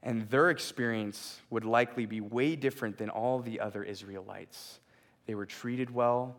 And 0.07 0.21
their 0.29 0.51
experience 0.51 1.41
would 1.49 1.65
likely 1.65 2.05
be 2.05 2.21
way 2.21 2.55
different 2.55 2.97
than 2.97 3.09
all 3.09 3.39
the 3.39 3.59
other 3.59 3.83
Israelites. 3.83 4.79
They 5.25 5.35
were 5.35 5.45
treated 5.45 5.93
well. 5.93 6.37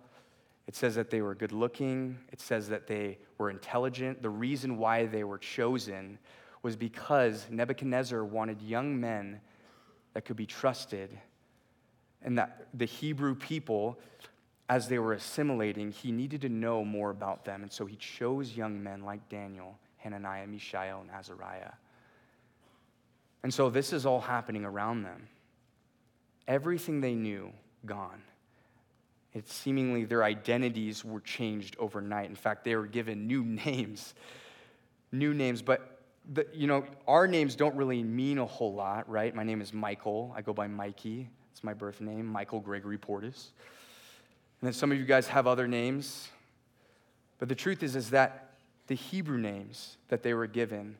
It 0.66 0.74
says 0.74 0.94
that 0.94 1.10
they 1.10 1.20
were 1.20 1.34
good 1.34 1.52
looking. 1.52 2.18
It 2.32 2.40
says 2.40 2.70
that 2.70 2.86
they 2.86 3.18
were 3.36 3.50
intelligent. 3.50 4.22
The 4.22 4.30
reason 4.30 4.78
why 4.78 5.04
they 5.04 5.22
were 5.22 5.36
chosen 5.36 6.18
was 6.62 6.76
because 6.76 7.46
Nebuchadnezzar 7.50 8.24
wanted 8.24 8.62
young 8.62 8.98
men 8.98 9.38
that 10.14 10.24
could 10.24 10.36
be 10.36 10.46
trusted, 10.46 11.10
and 12.22 12.38
that 12.38 12.68
the 12.72 12.86
Hebrew 12.86 13.34
people, 13.34 13.98
as 14.70 14.88
they 14.88 14.98
were 14.98 15.12
assimilating, 15.12 15.92
he 15.92 16.10
needed 16.10 16.40
to 16.40 16.48
know 16.48 16.86
more 16.86 17.10
about 17.10 17.44
them. 17.44 17.62
And 17.62 17.70
so 17.70 17.84
he 17.84 17.96
chose 17.96 18.56
young 18.56 18.82
men 18.82 19.04
like 19.04 19.28
Daniel 19.28 19.78
Hananiah, 19.98 20.46
Mishael, 20.46 21.02
and 21.02 21.10
Azariah. 21.10 21.72
And 23.42 23.52
so 23.52 23.70
this 23.70 23.92
is 23.92 24.04
all 24.04 24.20
happening 24.20 24.64
around 24.64 25.02
them. 25.02 25.28
Everything 26.46 27.00
they 27.00 27.14
knew, 27.14 27.52
gone. 27.86 28.22
It's 29.34 29.52
seemingly 29.52 30.04
their 30.04 30.24
identities 30.24 31.04
were 31.04 31.20
changed 31.20 31.76
overnight. 31.78 32.28
In 32.28 32.34
fact, 32.34 32.64
they 32.64 32.74
were 32.74 32.86
given 32.86 33.26
new 33.26 33.44
names. 33.66 34.14
New 35.12 35.32
names, 35.32 35.62
but 35.62 36.00
the, 36.30 36.46
you 36.52 36.66
know, 36.66 36.84
our 37.06 37.26
names 37.26 37.54
don't 37.54 37.74
really 37.76 38.02
mean 38.02 38.38
a 38.38 38.44
whole 38.44 38.74
lot, 38.74 39.08
right? 39.08 39.34
My 39.34 39.44
name 39.44 39.60
is 39.60 39.72
Michael. 39.72 40.32
I 40.36 40.42
go 40.42 40.52
by 40.52 40.66
Mikey. 40.66 41.28
It's 41.52 41.64
my 41.64 41.72
birth 41.72 42.00
name, 42.00 42.26
Michael 42.26 42.60
Gregory 42.60 42.98
Portis. 42.98 43.48
And 44.60 44.66
then 44.66 44.72
some 44.72 44.92
of 44.92 44.98
you 44.98 45.04
guys 45.04 45.28
have 45.28 45.46
other 45.46 45.66
names. 45.66 46.28
But 47.38 47.48
the 47.48 47.54
truth 47.54 47.82
is, 47.82 47.96
is 47.96 48.10
that 48.10 48.50
the 48.88 48.94
Hebrew 48.94 49.38
names 49.38 49.96
that 50.08 50.22
they 50.22 50.34
were 50.34 50.46
given 50.46 50.96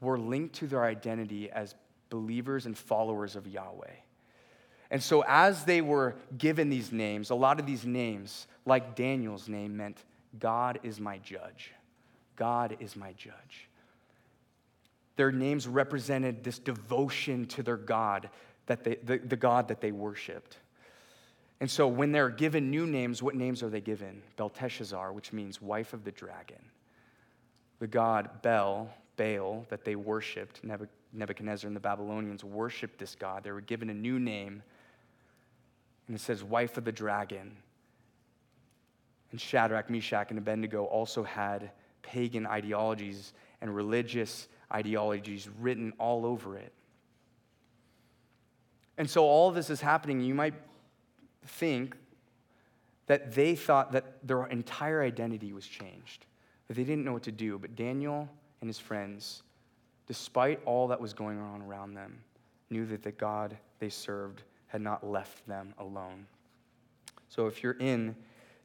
were 0.00 0.18
linked 0.18 0.56
to 0.56 0.66
their 0.66 0.84
identity 0.84 1.50
as 1.50 1.74
believers 2.08 2.66
and 2.66 2.76
followers 2.76 3.36
of 3.36 3.46
Yahweh. 3.46 3.94
And 4.90 5.02
so, 5.02 5.22
as 5.26 5.64
they 5.64 5.80
were 5.80 6.16
given 6.36 6.68
these 6.68 6.90
names, 6.90 7.30
a 7.30 7.34
lot 7.34 7.60
of 7.60 7.66
these 7.66 7.84
names, 7.84 8.48
like 8.66 8.96
Daniel's 8.96 9.48
name, 9.48 9.76
meant 9.76 10.02
God 10.38 10.80
is 10.82 10.98
my 10.98 11.18
judge. 11.18 11.72
God 12.34 12.76
is 12.80 12.96
my 12.96 13.12
judge. 13.12 13.68
Their 15.14 15.30
names 15.30 15.68
represented 15.68 16.42
this 16.42 16.58
devotion 16.58 17.46
to 17.46 17.62
their 17.62 17.76
God, 17.76 18.30
that 18.66 18.82
they, 18.82 18.96
the, 18.96 19.18
the 19.18 19.36
God 19.36 19.68
that 19.68 19.80
they 19.80 19.92
worshiped. 19.92 20.56
And 21.60 21.70
so, 21.70 21.86
when 21.86 22.10
they're 22.10 22.30
given 22.30 22.70
new 22.70 22.86
names, 22.86 23.22
what 23.22 23.36
names 23.36 23.62
are 23.62 23.70
they 23.70 23.80
given? 23.80 24.22
Belteshazzar, 24.36 25.12
which 25.12 25.32
means 25.32 25.62
wife 25.62 25.92
of 25.92 26.04
the 26.04 26.12
dragon 26.12 26.58
the 27.80 27.86
god 27.86 28.42
Bel, 28.42 28.88
Baal, 29.20 29.66
that 29.68 29.84
they 29.84 29.96
worshiped, 29.96 30.62
Nebuchadnezzar 31.12 31.68
and 31.68 31.76
the 31.76 31.80
Babylonians 31.80 32.42
worshiped 32.42 32.98
this 32.98 33.14
god. 33.14 33.44
They 33.44 33.52
were 33.52 33.60
given 33.60 33.90
a 33.90 33.94
new 33.94 34.18
name, 34.18 34.62
and 36.06 36.16
it 36.16 36.20
says, 36.20 36.42
wife 36.42 36.78
of 36.78 36.86
the 36.86 36.92
dragon. 36.92 37.54
And 39.30 39.38
Shadrach, 39.38 39.90
Meshach, 39.90 40.30
and 40.30 40.38
Abednego 40.38 40.84
also 40.84 41.22
had 41.22 41.70
pagan 42.00 42.46
ideologies 42.46 43.34
and 43.60 43.76
religious 43.76 44.48
ideologies 44.72 45.50
written 45.60 45.92
all 45.98 46.24
over 46.24 46.56
it. 46.56 46.72
And 48.96 49.08
so 49.08 49.24
all 49.24 49.50
this 49.50 49.68
is 49.68 49.82
happening. 49.82 50.22
You 50.22 50.34
might 50.34 50.54
think 51.44 51.94
that 53.06 53.34
they 53.34 53.54
thought 53.54 53.92
that 53.92 54.26
their 54.26 54.46
entire 54.46 55.02
identity 55.02 55.52
was 55.52 55.66
changed 55.66 56.24
that 56.68 56.76
they 56.76 56.84
didn't 56.84 57.04
know 57.04 57.12
what 57.12 57.24
to 57.24 57.32
do. 57.32 57.58
But 57.58 57.74
Daniel 57.74 58.28
and 58.60 58.68
his 58.68 58.78
friends, 58.78 59.42
despite 60.06 60.60
all 60.64 60.88
that 60.88 61.00
was 61.00 61.12
going 61.12 61.38
on 61.38 61.62
around 61.62 61.94
them, 61.94 62.18
knew 62.68 62.86
that 62.86 63.02
the 63.02 63.12
God 63.12 63.56
they 63.78 63.88
served 63.88 64.42
had 64.66 64.80
not 64.80 65.06
left 65.06 65.46
them 65.46 65.74
alone. 65.78 66.26
So 67.28 67.46
if 67.46 67.62
you're 67.62 67.76
in 67.80 68.14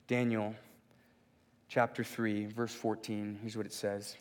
Daniel 0.08 0.56
chapter 1.68 2.04
3, 2.04 2.46
verse 2.48 2.74
14, 2.74 3.40
here's 3.42 3.58
what 3.58 3.66
it 3.66 3.74
says. 3.74 4.16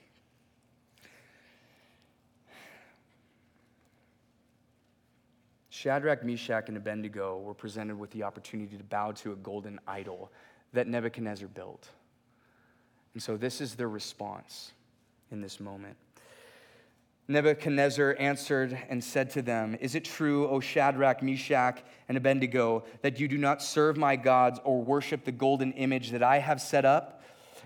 Shadrach, 5.70 6.24
Meshach, 6.24 6.68
and 6.68 6.76
Abednego 6.76 7.38
were 7.40 7.52
presented 7.52 7.98
with 7.98 8.10
the 8.12 8.22
opportunity 8.22 8.76
to 8.76 8.84
bow 8.84 9.12
to 9.12 9.32
a 9.32 9.36
golden 9.36 9.78
idol 9.86 10.30
that 10.72 10.86
Nebuchadnezzar 10.86 11.48
built. 11.48 11.88
And 13.12 13.22
so 13.22 13.36
this 13.36 13.60
is 13.60 13.74
their 13.74 13.88
response 13.88 14.72
in 15.34 15.42
this 15.42 15.60
moment. 15.60 15.96
Nebuchadnezzar 17.26 18.16
answered 18.18 18.78
and 18.88 19.02
said 19.02 19.30
to 19.30 19.42
them, 19.42 19.76
Is 19.80 19.94
it 19.94 20.04
true, 20.04 20.46
O 20.48 20.60
Shadrach, 20.60 21.22
Meshach, 21.22 21.82
and 22.08 22.16
Abednego, 22.16 22.84
that 23.02 23.18
you 23.18 23.28
do 23.28 23.36
not 23.36 23.62
serve 23.62 23.96
my 23.96 24.14
gods 24.14 24.60
or 24.64 24.80
worship 24.80 25.24
the 25.24 25.32
golden 25.32 25.72
image 25.72 26.10
that 26.10 26.22
I 26.22 26.38
have 26.38 26.60
set 26.60 26.84
up? 26.84 27.22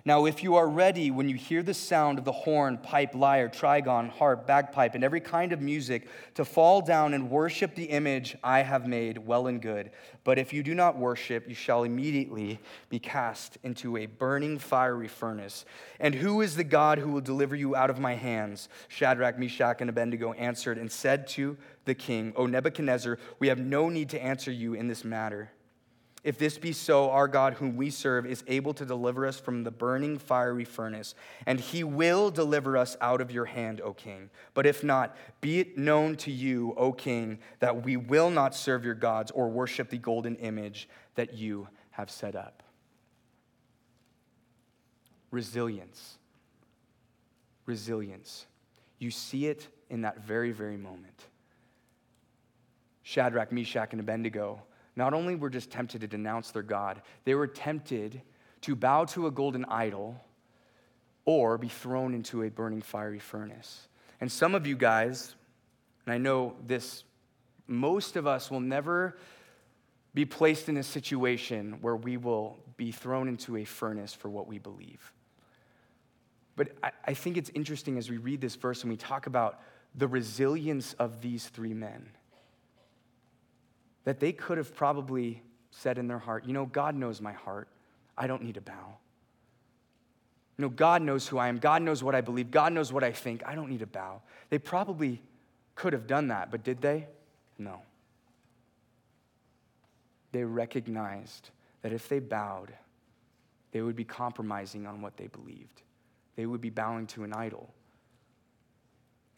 Now, 0.08 0.24
if 0.24 0.42
you 0.42 0.56
are 0.56 0.66
ready, 0.66 1.10
when 1.10 1.28
you 1.28 1.34
hear 1.34 1.62
the 1.62 1.74
sound 1.74 2.18
of 2.18 2.24
the 2.24 2.32
horn, 2.32 2.78
pipe, 2.78 3.14
lyre, 3.14 3.50
trigon, 3.50 4.08
harp, 4.08 4.46
bagpipe, 4.46 4.94
and 4.94 5.04
every 5.04 5.20
kind 5.20 5.52
of 5.52 5.60
music, 5.60 6.08
to 6.36 6.46
fall 6.46 6.80
down 6.80 7.12
and 7.12 7.28
worship 7.28 7.74
the 7.74 7.84
image 7.84 8.34
I 8.42 8.60
have 8.62 8.86
made, 8.86 9.18
well 9.18 9.48
and 9.48 9.60
good. 9.60 9.90
But 10.24 10.38
if 10.38 10.54
you 10.54 10.62
do 10.62 10.74
not 10.74 10.96
worship, 10.96 11.46
you 11.46 11.54
shall 11.54 11.82
immediately 11.82 12.58
be 12.88 12.98
cast 12.98 13.58
into 13.62 13.98
a 13.98 14.06
burning 14.06 14.58
fiery 14.58 15.08
furnace. 15.08 15.66
And 16.00 16.14
who 16.14 16.40
is 16.40 16.56
the 16.56 16.64
God 16.64 16.98
who 16.98 17.10
will 17.10 17.20
deliver 17.20 17.54
you 17.54 17.76
out 17.76 17.90
of 17.90 17.98
my 17.98 18.14
hands? 18.14 18.70
Shadrach, 18.88 19.38
Meshach, 19.38 19.82
and 19.82 19.90
Abednego 19.90 20.32
answered 20.32 20.78
and 20.78 20.90
said 20.90 21.26
to 21.28 21.58
the 21.84 21.94
king, 21.94 22.32
O 22.34 22.46
Nebuchadnezzar, 22.46 23.18
we 23.40 23.48
have 23.48 23.58
no 23.58 23.90
need 23.90 24.08
to 24.08 24.22
answer 24.22 24.50
you 24.50 24.72
in 24.72 24.88
this 24.88 25.04
matter. 25.04 25.50
If 26.28 26.36
this 26.36 26.58
be 26.58 26.74
so, 26.74 27.08
our 27.10 27.26
God, 27.26 27.54
whom 27.54 27.74
we 27.74 27.88
serve, 27.88 28.26
is 28.26 28.44
able 28.48 28.74
to 28.74 28.84
deliver 28.84 29.24
us 29.24 29.40
from 29.40 29.64
the 29.64 29.70
burning 29.70 30.18
fiery 30.18 30.66
furnace, 30.66 31.14
and 31.46 31.58
he 31.58 31.82
will 31.82 32.30
deliver 32.30 32.76
us 32.76 32.98
out 33.00 33.22
of 33.22 33.30
your 33.30 33.46
hand, 33.46 33.80
O 33.80 33.94
king. 33.94 34.28
But 34.52 34.66
if 34.66 34.84
not, 34.84 35.16
be 35.40 35.60
it 35.60 35.78
known 35.78 36.16
to 36.16 36.30
you, 36.30 36.74
O 36.76 36.92
king, 36.92 37.38
that 37.60 37.82
we 37.82 37.96
will 37.96 38.28
not 38.28 38.54
serve 38.54 38.84
your 38.84 38.94
gods 38.94 39.30
or 39.30 39.48
worship 39.48 39.88
the 39.88 39.96
golden 39.96 40.36
image 40.36 40.86
that 41.14 41.32
you 41.32 41.66
have 41.92 42.10
set 42.10 42.36
up. 42.36 42.62
Resilience. 45.30 46.18
Resilience. 47.64 48.44
You 48.98 49.10
see 49.10 49.46
it 49.46 49.66
in 49.88 50.02
that 50.02 50.26
very, 50.26 50.52
very 50.52 50.76
moment. 50.76 51.24
Shadrach, 53.02 53.50
Meshach, 53.50 53.92
and 53.92 54.00
Abednego 54.00 54.60
not 54.98 55.14
only 55.14 55.36
were 55.36 55.48
just 55.48 55.70
tempted 55.70 56.00
to 56.00 56.08
denounce 56.08 56.50
their 56.50 56.62
God, 56.62 57.00
they 57.24 57.36
were 57.36 57.46
tempted 57.46 58.20
to 58.62 58.74
bow 58.74 59.04
to 59.04 59.28
a 59.28 59.30
golden 59.30 59.64
idol 59.66 60.20
or 61.24 61.56
be 61.56 61.68
thrown 61.68 62.14
into 62.14 62.42
a 62.42 62.50
burning 62.50 62.82
fiery 62.82 63.20
furnace. 63.20 63.86
And 64.20 64.30
some 64.30 64.56
of 64.56 64.66
you 64.66 64.76
guys, 64.76 65.36
and 66.04 66.12
I 66.12 66.18
know 66.18 66.56
this, 66.66 67.04
most 67.68 68.16
of 68.16 68.26
us 68.26 68.50
will 68.50 68.58
never 68.60 69.16
be 70.14 70.24
placed 70.24 70.68
in 70.68 70.76
a 70.76 70.82
situation 70.82 71.78
where 71.80 71.94
we 71.94 72.16
will 72.16 72.58
be 72.76 72.90
thrown 72.90 73.28
into 73.28 73.56
a 73.56 73.64
furnace 73.64 74.12
for 74.12 74.28
what 74.28 74.48
we 74.48 74.58
believe. 74.58 75.12
But 76.56 76.70
I, 76.82 76.90
I 77.04 77.14
think 77.14 77.36
it's 77.36 77.50
interesting 77.54 77.98
as 77.98 78.10
we 78.10 78.16
read 78.16 78.40
this 78.40 78.56
verse 78.56 78.82
and 78.82 78.90
we 78.90 78.96
talk 78.96 79.28
about 79.28 79.60
the 79.94 80.08
resilience 80.08 80.94
of 80.94 81.20
these 81.20 81.46
three 81.46 81.74
men 81.74 82.08
that 84.08 84.20
they 84.20 84.32
could 84.32 84.56
have 84.56 84.74
probably 84.74 85.42
said 85.70 85.98
in 85.98 86.08
their 86.08 86.18
heart, 86.18 86.46
You 86.46 86.54
know, 86.54 86.64
God 86.64 86.94
knows 86.94 87.20
my 87.20 87.32
heart. 87.32 87.68
I 88.16 88.26
don't 88.26 88.42
need 88.42 88.54
to 88.54 88.62
bow. 88.62 88.96
You 90.56 90.62
know, 90.62 90.70
God 90.70 91.02
knows 91.02 91.28
who 91.28 91.36
I 91.36 91.48
am. 91.48 91.58
God 91.58 91.82
knows 91.82 92.02
what 92.02 92.14
I 92.14 92.22
believe. 92.22 92.50
God 92.50 92.72
knows 92.72 92.90
what 92.90 93.04
I 93.04 93.12
think. 93.12 93.42
I 93.46 93.54
don't 93.54 93.68
need 93.68 93.80
to 93.80 93.86
bow. 93.86 94.22
They 94.48 94.58
probably 94.58 95.20
could 95.74 95.92
have 95.92 96.06
done 96.06 96.28
that, 96.28 96.50
but 96.50 96.64
did 96.64 96.80
they? 96.80 97.06
No. 97.58 97.82
They 100.32 100.42
recognized 100.42 101.50
that 101.82 101.92
if 101.92 102.08
they 102.08 102.18
bowed, 102.18 102.72
they 103.72 103.82
would 103.82 103.94
be 103.94 104.04
compromising 104.04 104.86
on 104.86 105.02
what 105.02 105.18
they 105.18 105.26
believed. 105.26 105.82
They 106.34 106.46
would 106.46 106.62
be 106.62 106.70
bowing 106.70 107.06
to 107.08 107.24
an 107.24 107.34
idol. 107.34 107.74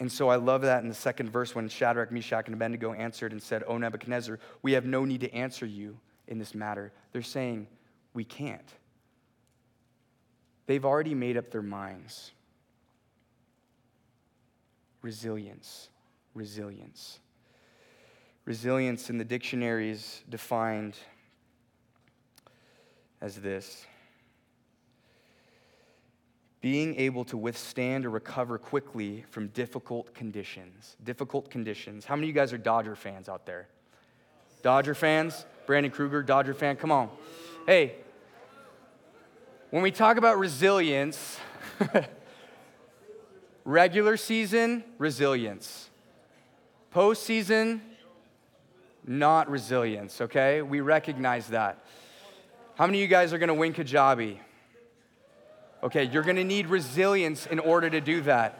And 0.00 0.10
so 0.10 0.30
I 0.30 0.36
love 0.36 0.62
that 0.62 0.82
in 0.82 0.88
the 0.88 0.94
second 0.94 1.30
verse 1.30 1.54
when 1.54 1.68
Shadrach, 1.68 2.10
Meshach, 2.10 2.46
and 2.46 2.54
Abednego 2.54 2.94
answered 2.94 3.32
and 3.32 3.42
said, 3.42 3.62
O 3.66 3.76
Nebuchadnezzar, 3.76 4.38
we 4.62 4.72
have 4.72 4.86
no 4.86 5.04
need 5.04 5.20
to 5.20 5.32
answer 5.34 5.66
you 5.66 5.98
in 6.26 6.38
this 6.38 6.54
matter. 6.54 6.90
They're 7.12 7.20
saying, 7.20 7.66
We 8.14 8.24
can't. 8.24 8.74
They've 10.66 10.84
already 10.84 11.14
made 11.14 11.36
up 11.36 11.50
their 11.50 11.62
minds. 11.62 12.30
Resilience, 15.02 15.90
resilience. 16.34 17.20
Resilience 18.46 19.10
in 19.10 19.18
the 19.18 19.24
dictionary 19.24 19.90
is 19.90 20.22
defined 20.30 20.96
as 23.20 23.36
this 23.36 23.84
being 26.60 26.94
able 26.96 27.24
to 27.24 27.36
withstand 27.36 28.04
or 28.04 28.10
recover 28.10 28.58
quickly 28.58 29.24
from 29.30 29.48
difficult 29.48 30.14
conditions. 30.14 30.96
Difficult 31.02 31.50
conditions. 31.50 32.04
How 32.04 32.16
many 32.16 32.26
of 32.26 32.28
you 32.28 32.34
guys 32.34 32.52
are 32.52 32.58
Dodger 32.58 32.94
fans 32.94 33.28
out 33.28 33.46
there? 33.46 33.68
Dodger 34.62 34.94
fans? 34.94 35.46
Brandon 35.66 35.90
Kruger, 35.90 36.22
Dodger 36.22 36.52
fan? 36.52 36.76
Come 36.76 36.92
on. 36.92 37.08
Hey, 37.66 37.94
when 39.70 39.82
we 39.82 39.90
talk 39.90 40.18
about 40.18 40.38
resilience, 40.38 41.38
regular 43.64 44.16
season, 44.16 44.84
resilience. 44.98 45.88
Postseason, 46.94 47.80
not 49.06 49.48
resilience, 49.48 50.20
okay? 50.20 50.60
We 50.60 50.80
recognize 50.80 51.46
that. 51.48 51.84
How 52.74 52.86
many 52.86 52.98
of 52.98 53.02
you 53.02 53.08
guys 53.08 53.32
are 53.32 53.38
gonna 53.38 53.54
win 53.54 53.72
Kajabi? 53.72 54.38
Okay, 55.82 56.04
you're 56.04 56.22
gonna 56.22 56.44
need 56.44 56.66
resilience 56.66 57.46
in 57.46 57.58
order 57.58 57.88
to 57.88 58.00
do 58.00 58.20
that. 58.22 58.58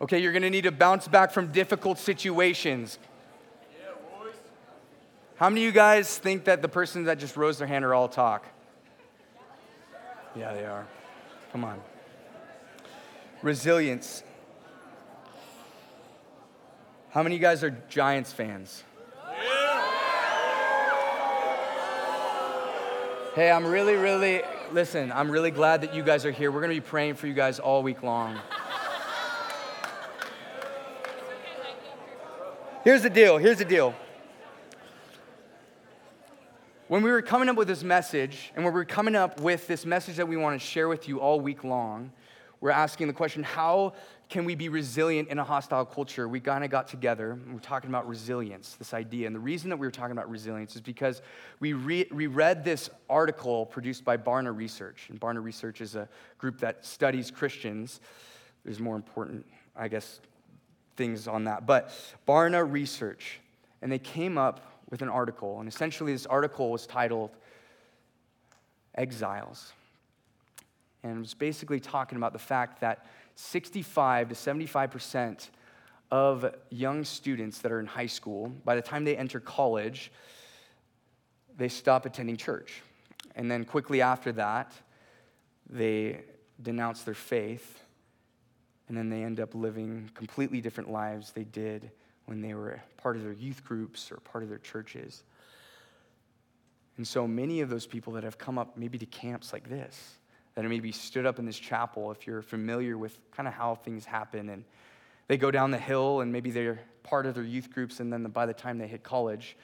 Okay, 0.00 0.18
you're 0.18 0.32
gonna 0.32 0.50
need 0.50 0.64
to 0.64 0.72
bounce 0.72 1.06
back 1.06 1.30
from 1.30 1.52
difficult 1.52 1.98
situations. 1.98 2.98
How 5.36 5.48
many 5.48 5.62
of 5.62 5.66
you 5.66 5.72
guys 5.72 6.16
think 6.18 6.44
that 6.44 6.62
the 6.62 6.68
person 6.68 7.04
that 7.04 7.18
just 7.18 7.36
rose 7.36 7.58
their 7.58 7.66
hand 7.66 7.84
are 7.84 7.94
all 7.94 8.08
talk? 8.08 8.46
Yeah, 10.36 10.52
they 10.52 10.64
are. 10.64 10.86
Come 11.52 11.64
on. 11.64 11.80
Resilience. 13.42 14.22
How 17.10 17.22
many 17.22 17.36
of 17.36 17.40
you 17.40 17.46
guys 17.46 17.62
are 17.62 17.70
Giants 17.88 18.32
fans? 18.32 18.82
Hey, 23.34 23.50
I'm 23.50 23.66
really, 23.66 23.94
really 23.96 24.42
listen, 24.74 25.12
I'm 25.12 25.30
really 25.30 25.52
glad 25.52 25.82
that 25.82 25.94
you 25.94 26.02
guys 26.02 26.26
are 26.26 26.32
here. 26.32 26.50
We're 26.50 26.60
going 26.60 26.74
to 26.74 26.80
be 26.80 26.86
praying 26.86 27.14
for 27.14 27.28
you 27.28 27.32
guys 27.32 27.60
all 27.60 27.84
week 27.84 28.02
long. 28.02 28.40
Here's 32.82 33.02
the 33.02 33.08
deal. 33.08 33.38
Here's 33.38 33.58
the 33.58 33.64
deal. 33.64 33.94
When 36.88 37.04
we 37.04 37.10
were 37.12 37.22
coming 37.22 37.48
up 37.48 37.54
with 37.54 37.68
this 37.68 37.84
message, 37.84 38.52
and 38.56 38.64
when 38.64 38.74
we 38.74 38.80
were 38.80 38.84
coming 38.84 39.14
up 39.14 39.40
with 39.40 39.68
this 39.68 39.86
message 39.86 40.16
that 40.16 40.26
we 40.26 40.36
want 40.36 40.60
to 40.60 40.66
share 40.66 40.88
with 40.88 41.08
you 41.08 41.20
all 41.20 41.40
week 41.40 41.62
long, 41.62 42.10
we're 42.64 42.70
asking 42.70 43.08
the 43.08 43.12
question 43.12 43.42
how 43.42 43.92
can 44.30 44.46
we 44.46 44.54
be 44.54 44.70
resilient 44.70 45.28
in 45.28 45.38
a 45.38 45.44
hostile 45.44 45.84
culture? 45.84 46.26
We 46.26 46.40
kind 46.40 46.64
of 46.64 46.70
got 46.70 46.88
together 46.88 47.32
and 47.32 47.52
we're 47.52 47.60
talking 47.60 47.90
about 47.90 48.08
resilience, 48.08 48.76
this 48.76 48.94
idea. 48.94 49.26
And 49.26 49.36
the 49.36 49.40
reason 49.40 49.68
that 49.68 49.76
we 49.76 49.86
were 49.86 49.90
talking 49.90 50.12
about 50.12 50.30
resilience 50.30 50.74
is 50.74 50.80
because 50.80 51.20
we, 51.60 51.74
re- 51.74 52.08
we 52.10 52.26
read 52.26 52.64
this 52.64 52.88
article 53.10 53.66
produced 53.66 54.02
by 54.02 54.16
Barna 54.16 54.56
Research. 54.56 55.08
And 55.10 55.20
Barna 55.20 55.44
Research 55.44 55.82
is 55.82 55.94
a 55.94 56.08
group 56.38 56.58
that 56.60 56.86
studies 56.86 57.30
Christians. 57.30 58.00
There's 58.64 58.80
more 58.80 58.96
important, 58.96 59.44
I 59.76 59.88
guess, 59.88 60.20
things 60.96 61.28
on 61.28 61.44
that. 61.44 61.66
But 61.66 61.90
Barna 62.26 62.66
Research, 62.66 63.40
and 63.82 63.92
they 63.92 63.98
came 63.98 64.38
up 64.38 64.80
with 64.88 65.02
an 65.02 65.10
article. 65.10 65.60
And 65.60 65.68
essentially, 65.68 66.12
this 66.12 66.24
article 66.24 66.70
was 66.70 66.86
titled 66.86 67.32
Exiles. 68.94 69.74
And 71.04 71.20
was 71.20 71.34
basically 71.34 71.78
talking 71.78 72.16
about 72.16 72.32
the 72.32 72.38
fact 72.40 72.80
that 72.80 73.06
65 73.36 74.30
to 74.30 74.34
75% 74.34 75.50
of 76.10 76.54
young 76.70 77.04
students 77.04 77.58
that 77.58 77.70
are 77.70 77.78
in 77.78 77.86
high 77.86 78.06
school, 78.06 78.48
by 78.64 78.74
the 78.74 78.82
time 78.82 79.04
they 79.04 79.16
enter 79.16 79.38
college, 79.38 80.10
they 81.56 81.68
stop 81.68 82.06
attending 82.06 82.36
church. 82.36 82.82
And 83.36 83.50
then 83.50 83.64
quickly 83.64 84.00
after 84.00 84.32
that, 84.32 84.72
they 85.68 86.22
denounce 86.62 87.02
their 87.02 87.14
faith, 87.14 87.82
and 88.88 88.96
then 88.96 89.08
they 89.10 89.22
end 89.22 89.40
up 89.40 89.54
living 89.54 90.10
completely 90.14 90.60
different 90.60 90.90
lives 90.90 91.32
they 91.32 91.44
did 91.44 91.90
when 92.26 92.40
they 92.40 92.54
were 92.54 92.80
part 92.96 93.16
of 93.16 93.22
their 93.22 93.32
youth 93.32 93.64
groups 93.64 94.10
or 94.10 94.16
part 94.18 94.44
of 94.44 94.50
their 94.50 94.58
churches. 94.58 95.24
And 96.96 97.06
so 97.06 97.26
many 97.26 97.60
of 97.60 97.68
those 97.68 97.86
people 97.86 98.12
that 98.14 98.24
have 98.24 98.38
come 98.38 98.56
up 98.56 98.76
maybe 98.76 98.98
to 98.98 99.06
camps 99.06 99.52
like 99.52 99.68
this, 99.68 100.18
that 100.54 100.64
maybe 100.64 100.92
stood 100.92 101.26
up 101.26 101.38
in 101.38 101.46
this 101.46 101.58
chapel, 101.58 102.10
if 102.10 102.26
you're 102.26 102.42
familiar 102.42 102.96
with 102.96 103.18
kind 103.32 103.48
of 103.48 103.54
how 103.54 103.74
things 103.74 104.04
happen, 104.04 104.48
and 104.48 104.64
they 105.26 105.36
go 105.36 105.50
down 105.50 105.70
the 105.70 105.78
hill 105.78 106.20
and 106.20 106.32
maybe 106.32 106.50
they're 106.50 106.80
part 107.02 107.26
of 107.26 107.34
their 107.34 107.44
youth 107.44 107.70
groups, 107.72 108.00
and 108.00 108.12
then 108.12 108.22
by 108.24 108.46
the 108.46 108.54
time 108.54 108.78
they 108.78 108.86
hit 108.86 109.02
college, 109.02 109.56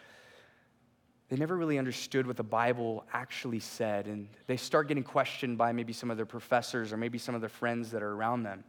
they 1.29 1.37
never 1.37 1.57
really 1.57 1.79
understood 1.79 2.26
what 2.26 2.37
the 2.37 2.42
Bible 2.42 3.05
actually 3.12 3.61
said, 3.61 4.07
and 4.07 4.29
they 4.48 4.57
start 4.57 4.88
getting 4.88 5.05
questioned 5.05 5.57
by 5.57 5.70
maybe 5.70 5.92
some 5.92 6.11
of 6.11 6.16
their 6.16 6.26
professors 6.26 6.92
or 6.92 6.96
maybe 6.96 7.18
some 7.18 7.37
of 7.37 7.40
their 7.40 7.48
friends 7.48 7.92
that 7.92 8.03
are 8.03 8.12
around 8.12 8.42
them. 8.42 8.64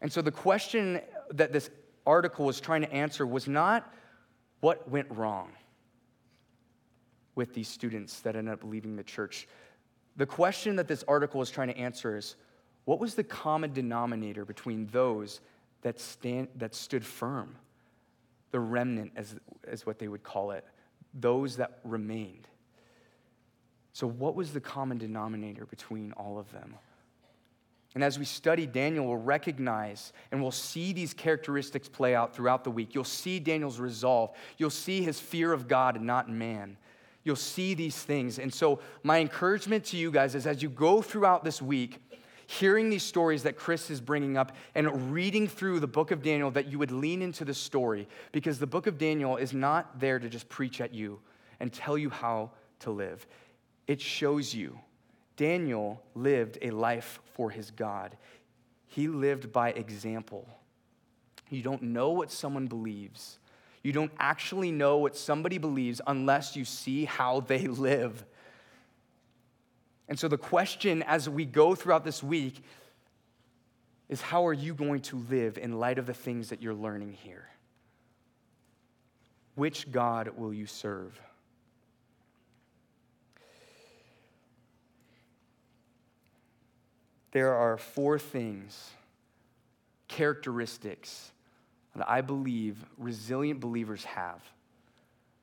And 0.00 0.12
so 0.12 0.22
the 0.22 0.32
question 0.32 1.00
that 1.30 1.52
this 1.52 1.70
article 2.04 2.46
was 2.46 2.60
trying 2.60 2.80
to 2.80 2.92
answer 2.92 3.24
was 3.24 3.46
not 3.46 3.94
what 4.58 4.90
went 4.90 5.06
wrong 5.10 5.52
with 7.36 7.54
these 7.54 7.68
students 7.68 8.20
that 8.20 8.34
ended 8.34 8.52
up 8.52 8.64
leaving 8.64 8.96
the 8.96 9.04
church. 9.04 9.46
The 10.16 10.26
question 10.26 10.76
that 10.76 10.88
this 10.88 11.04
article 11.08 11.40
is 11.42 11.50
trying 11.50 11.68
to 11.68 11.76
answer 11.76 12.16
is 12.16 12.36
what 12.84 12.98
was 12.98 13.14
the 13.14 13.24
common 13.24 13.72
denominator 13.72 14.44
between 14.44 14.86
those 14.88 15.40
that, 15.82 16.00
stand, 16.00 16.48
that 16.56 16.74
stood 16.74 17.04
firm? 17.04 17.56
The 18.50 18.60
remnant, 18.60 19.12
as, 19.16 19.36
as 19.66 19.86
what 19.86 19.98
they 19.98 20.08
would 20.08 20.22
call 20.22 20.50
it, 20.50 20.64
those 21.14 21.56
that 21.56 21.80
remained. 21.84 22.48
So, 23.94 24.06
what 24.06 24.34
was 24.34 24.52
the 24.52 24.60
common 24.60 24.98
denominator 24.98 25.66
between 25.66 26.12
all 26.12 26.38
of 26.38 26.50
them? 26.52 26.74
And 27.94 28.02
as 28.02 28.18
we 28.18 28.24
study 28.24 28.66
Daniel, 28.66 29.06
we'll 29.06 29.16
recognize 29.16 30.14
and 30.30 30.40
we'll 30.40 30.50
see 30.50 30.94
these 30.94 31.12
characteristics 31.12 31.88
play 31.88 32.14
out 32.14 32.34
throughout 32.34 32.64
the 32.64 32.70
week. 32.70 32.94
You'll 32.94 33.04
see 33.04 33.38
Daniel's 33.38 33.78
resolve. 33.78 34.30
You'll 34.56 34.70
see 34.70 35.02
his 35.02 35.20
fear 35.20 35.52
of 35.52 35.68
God 35.68 35.96
and 35.96 36.06
not 36.06 36.30
man. 36.30 36.78
You'll 37.24 37.36
see 37.36 37.74
these 37.74 37.96
things. 37.96 38.38
And 38.38 38.52
so, 38.52 38.80
my 39.02 39.20
encouragement 39.20 39.84
to 39.86 39.96
you 39.96 40.10
guys 40.10 40.34
is 40.34 40.46
as 40.46 40.62
you 40.62 40.68
go 40.68 41.02
throughout 41.02 41.44
this 41.44 41.62
week, 41.62 42.00
hearing 42.46 42.90
these 42.90 43.02
stories 43.02 43.44
that 43.44 43.56
Chris 43.56 43.90
is 43.90 44.00
bringing 44.00 44.36
up 44.36 44.52
and 44.74 45.12
reading 45.12 45.46
through 45.46 45.80
the 45.80 45.86
book 45.86 46.10
of 46.10 46.22
Daniel, 46.22 46.50
that 46.50 46.66
you 46.66 46.78
would 46.78 46.90
lean 46.90 47.22
into 47.22 47.44
the 47.44 47.54
story 47.54 48.08
because 48.32 48.58
the 48.58 48.66
book 48.66 48.86
of 48.86 48.98
Daniel 48.98 49.36
is 49.36 49.52
not 49.52 50.00
there 50.00 50.18
to 50.18 50.28
just 50.28 50.48
preach 50.48 50.80
at 50.80 50.92
you 50.92 51.20
and 51.60 51.72
tell 51.72 51.96
you 51.96 52.10
how 52.10 52.50
to 52.80 52.90
live. 52.90 53.26
it 53.86 54.00
shows 54.00 54.54
you 54.54 54.78
Daniel 55.36 56.02
lived 56.14 56.58
a 56.62 56.70
life 56.70 57.20
for 57.34 57.50
his 57.50 57.70
God. 57.70 58.16
He 58.86 59.08
lived 59.08 59.52
by 59.52 59.70
example. 59.70 60.46
You 61.48 61.62
don't 61.62 61.82
know 61.82 62.10
what 62.10 62.30
someone 62.30 62.66
believes. 62.66 63.38
You 63.82 63.92
don't 63.92 64.12
actually 64.18 64.70
know 64.70 64.98
what 64.98 65.16
somebody 65.16 65.58
believes 65.58 66.00
unless 66.06 66.56
you 66.56 66.64
see 66.64 67.04
how 67.04 67.40
they 67.40 67.66
live. 67.66 68.24
And 70.08 70.18
so, 70.18 70.28
the 70.28 70.38
question 70.38 71.02
as 71.02 71.28
we 71.28 71.44
go 71.44 71.74
throughout 71.74 72.04
this 72.04 72.22
week 72.22 72.62
is 74.08 74.20
how 74.20 74.46
are 74.46 74.52
you 74.52 74.74
going 74.74 75.00
to 75.00 75.16
live 75.30 75.58
in 75.58 75.78
light 75.78 75.98
of 75.98 76.06
the 76.06 76.14
things 76.14 76.50
that 76.50 76.62
you're 76.62 76.74
learning 76.74 77.12
here? 77.12 77.48
Which 79.54 79.90
God 79.90 80.30
will 80.36 80.52
you 80.52 80.66
serve? 80.66 81.18
There 87.32 87.54
are 87.54 87.78
four 87.78 88.18
things, 88.18 88.90
characteristics 90.08 91.31
that 91.96 92.08
I 92.08 92.20
believe 92.20 92.84
resilient 92.96 93.60
believers 93.60 94.04
have 94.04 94.42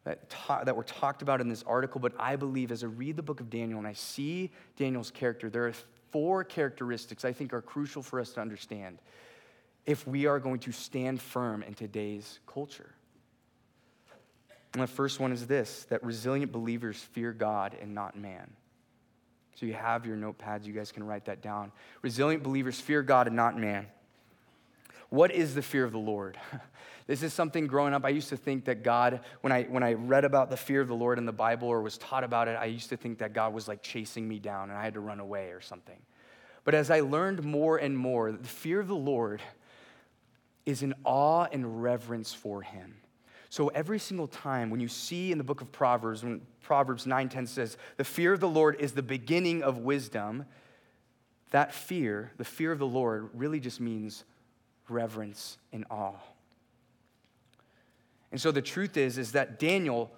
that, 0.05 0.29
ta- 0.29 0.63
that 0.63 0.75
were 0.75 0.83
talked 0.83 1.21
about 1.21 1.41
in 1.41 1.49
this 1.49 1.63
article, 1.63 1.99
but 1.99 2.13
I 2.19 2.35
believe 2.35 2.71
as 2.71 2.83
I 2.83 2.87
read 2.87 3.15
the 3.15 3.23
book 3.23 3.39
of 3.39 3.49
Daniel 3.49 3.77
and 3.77 3.87
I 3.87 3.93
see 3.93 4.51
Daniel's 4.75 5.11
character, 5.11 5.49
there 5.49 5.67
are 5.67 5.73
four 6.11 6.43
characteristics 6.43 7.25
I 7.25 7.33
think 7.33 7.53
are 7.53 7.61
crucial 7.61 8.01
for 8.01 8.19
us 8.19 8.31
to 8.33 8.41
understand 8.41 8.99
if 9.85 10.07
we 10.07 10.25
are 10.25 10.39
going 10.39 10.59
to 10.59 10.71
stand 10.71 11.21
firm 11.21 11.63
in 11.63 11.73
today's 11.73 12.39
culture. 12.47 12.91
And 14.73 14.81
the 14.81 14.87
first 14.87 15.19
one 15.19 15.31
is 15.31 15.47
this 15.47 15.85
that 15.89 16.03
resilient 16.03 16.51
believers 16.51 16.97
fear 16.97 17.33
God 17.33 17.75
and 17.81 17.93
not 17.93 18.17
man. 18.17 18.51
So 19.55 19.65
you 19.65 19.73
have 19.73 20.05
your 20.05 20.15
notepads, 20.15 20.65
you 20.65 20.73
guys 20.73 20.91
can 20.91 21.03
write 21.03 21.25
that 21.25 21.41
down. 21.41 21.71
Resilient 22.01 22.43
believers 22.43 22.79
fear 22.79 23.03
God 23.03 23.27
and 23.27 23.35
not 23.35 23.57
man. 23.57 23.87
What 25.09 25.31
is 25.31 25.55
the 25.55 25.61
fear 25.61 25.83
of 25.83 25.91
the 25.91 25.99
Lord? 25.99 26.37
This 27.09 27.23
is 27.23 27.33
something 27.33 27.65
growing 27.65 27.95
up, 27.95 28.05
I 28.05 28.09
used 28.09 28.29
to 28.29 28.37
think 28.37 28.65
that 28.65 28.83
God, 28.83 29.21
when 29.41 29.51
I, 29.51 29.63
when 29.63 29.81
I 29.81 29.93
read 29.93 30.25
about 30.25 30.51
the 30.51 30.55
fear 30.55 30.79
of 30.79 30.87
the 30.87 30.93
Lord 30.93 31.17
in 31.17 31.25
the 31.25 31.31
Bible 31.31 31.67
or 31.67 31.81
was 31.81 31.97
taught 31.97 32.23
about 32.23 32.47
it, 32.47 32.51
I 32.51 32.65
used 32.65 32.89
to 32.89 32.97
think 32.97 33.17
that 33.17 33.33
God 33.33 33.51
was 33.51 33.67
like 33.67 33.81
chasing 33.81 34.27
me 34.27 34.37
down 34.37 34.69
and 34.69 34.77
I 34.77 34.83
had 34.83 34.93
to 34.93 34.99
run 34.99 35.19
away 35.19 35.47
or 35.47 35.59
something. 35.59 35.97
But 36.65 36.75
as 36.75 36.91
I 36.91 36.99
learned 36.99 37.43
more 37.43 37.77
and 37.77 37.97
more, 37.97 38.31
the 38.31 38.47
fear 38.47 38.79
of 38.79 38.87
the 38.87 38.95
Lord 38.95 39.41
is 40.67 40.83
an 40.83 40.93
awe 41.03 41.47
and 41.51 41.81
reverence 41.81 42.31
for 42.31 42.61
Him. 42.61 42.97
So 43.49 43.69
every 43.69 43.97
single 43.97 44.27
time 44.27 44.69
when 44.69 44.79
you 44.79 44.87
see 44.87 45.31
in 45.31 45.39
the 45.39 45.43
book 45.43 45.61
of 45.61 45.71
Proverbs, 45.71 46.23
when 46.23 46.41
Proverbs 46.61 47.07
9:10 47.07 47.47
says, 47.47 47.75
"The 47.97 48.03
fear 48.03 48.33
of 48.33 48.39
the 48.39 48.47
Lord 48.47 48.75
is 48.79 48.91
the 48.91 49.01
beginning 49.01 49.63
of 49.63 49.79
wisdom," 49.79 50.45
that 51.49 51.73
fear, 51.73 52.33
the 52.37 52.45
fear 52.45 52.71
of 52.71 52.77
the 52.77 52.85
Lord, 52.85 53.31
really 53.33 53.59
just 53.59 53.79
means 53.79 54.25
reverence 54.89 55.57
and 55.71 55.85
awe. 55.89 56.15
And 58.31 58.39
so 58.39 58.51
the 58.51 58.61
truth 58.61 58.97
is, 58.97 59.17
is 59.17 59.31
that 59.31 59.59
Daniel, 59.59 60.11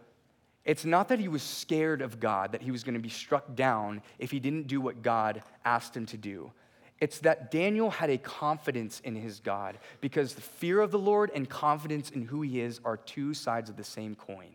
it's 0.66 0.86
not 0.86 1.08
that 1.10 1.20
he 1.20 1.28
was 1.28 1.42
scared 1.42 2.02
of 2.02 2.20
God, 2.20 2.52
that 2.52 2.62
he 2.62 2.72
was 2.72 2.84
going 2.84 2.96
to 2.96 3.00
be 3.00 3.10
struck 3.10 3.56
down 3.56 4.02
if 4.20 4.32
he 4.32 4.40
didn't 4.40 4.68
do 4.68 4.82
what 4.82 5.02
God 5.02 5.44
asked 5.64 5.96
him 5.96 6.06
to 6.08 6.18
do. 6.18 6.52
It's 7.00 7.20
that 7.20 7.50
Daniel 7.50 7.90
had 7.90 8.12
a 8.12 8.18
confidence 8.18 9.00
in 9.04 9.16
his 9.16 9.40
God 9.40 9.80
because 10.02 10.36
the 10.36 10.42
fear 10.42 10.82
of 10.82 10.92
the 10.92 11.00
Lord 11.00 11.32
and 11.34 11.50
confidence 11.50 12.12
in 12.12 12.22
who 12.22 12.44
he 12.44 12.62
is 12.62 12.80
are 12.86 12.98
two 12.98 13.34
sides 13.34 13.70
of 13.70 13.76
the 13.76 13.84
same 13.84 14.14
coin. 14.14 14.50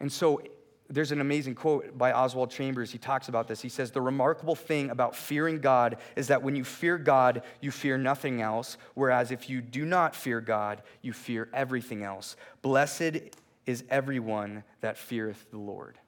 And 0.00 0.10
so 0.10 0.40
there's 0.88 1.12
an 1.12 1.20
amazing 1.20 1.54
quote 1.54 1.96
by 1.96 2.12
Oswald 2.12 2.50
Chambers. 2.50 2.90
He 2.90 2.98
talks 2.98 3.28
about 3.28 3.48
this. 3.48 3.60
He 3.60 3.68
says, 3.68 3.90
The 3.90 4.00
remarkable 4.00 4.54
thing 4.54 4.90
about 4.90 5.16
fearing 5.16 5.60
God 5.60 5.96
is 6.14 6.28
that 6.28 6.42
when 6.42 6.54
you 6.54 6.64
fear 6.64 6.98
God, 6.98 7.42
you 7.60 7.70
fear 7.70 7.98
nothing 7.98 8.40
else, 8.40 8.76
whereas 8.94 9.30
if 9.30 9.50
you 9.50 9.60
do 9.60 9.84
not 9.84 10.14
fear 10.14 10.40
God, 10.40 10.82
you 11.02 11.12
fear 11.12 11.48
everything 11.52 12.02
else. 12.02 12.36
Blessed 12.62 13.18
is 13.66 13.84
everyone 13.90 14.62
that 14.80 14.96
feareth 14.96 15.50
the 15.50 15.58
Lord. 15.58 15.98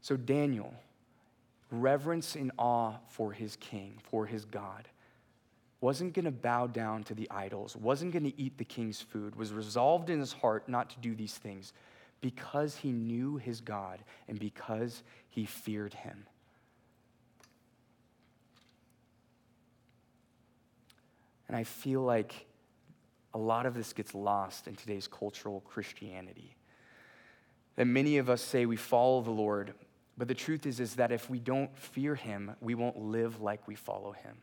So, 0.00 0.16
Daniel, 0.16 0.74
reverence 1.70 2.36
and 2.36 2.52
awe 2.58 2.94
for 3.08 3.32
his 3.32 3.56
king, 3.56 3.98
for 4.10 4.26
his 4.26 4.44
God, 4.44 4.88
wasn't 5.80 6.14
going 6.14 6.24
to 6.24 6.30
bow 6.30 6.66
down 6.66 7.04
to 7.04 7.14
the 7.14 7.30
idols, 7.30 7.76
wasn't 7.76 8.12
going 8.12 8.24
to 8.24 8.40
eat 8.40 8.58
the 8.58 8.64
king's 8.64 9.00
food, 9.00 9.34
was 9.34 9.52
resolved 9.52 10.08
in 10.08 10.20
his 10.20 10.32
heart 10.32 10.68
not 10.68 10.90
to 10.90 10.98
do 11.00 11.14
these 11.14 11.34
things 11.34 11.72
because 12.24 12.76
he 12.76 12.90
knew 12.90 13.36
his 13.36 13.60
God 13.60 14.02
and 14.28 14.38
because 14.38 15.02
he 15.28 15.44
feared 15.44 15.92
him. 15.92 16.24
And 21.48 21.54
I 21.54 21.64
feel 21.64 22.00
like 22.00 22.46
a 23.34 23.38
lot 23.38 23.66
of 23.66 23.74
this 23.74 23.92
gets 23.92 24.14
lost 24.14 24.68
in 24.68 24.74
today's 24.74 25.06
cultural 25.06 25.60
Christianity. 25.66 26.56
That 27.76 27.84
many 27.84 28.16
of 28.16 28.30
us 28.30 28.40
say 28.40 28.64
we 28.64 28.76
follow 28.76 29.20
the 29.20 29.30
Lord, 29.30 29.74
but 30.16 30.26
the 30.26 30.34
truth 30.34 30.64
is, 30.64 30.80
is 30.80 30.94
that 30.94 31.12
if 31.12 31.28
we 31.28 31.38
don't 31.38 31.76
fear 31.76 32.14
him, 32.14 32.56
we 32.62 32.74
won't 32.74 32.96
live 32.96 33.42
like 33.42 33.68
we 33.68 33.74
follow 33.74 34.12
him. 34.12 34.38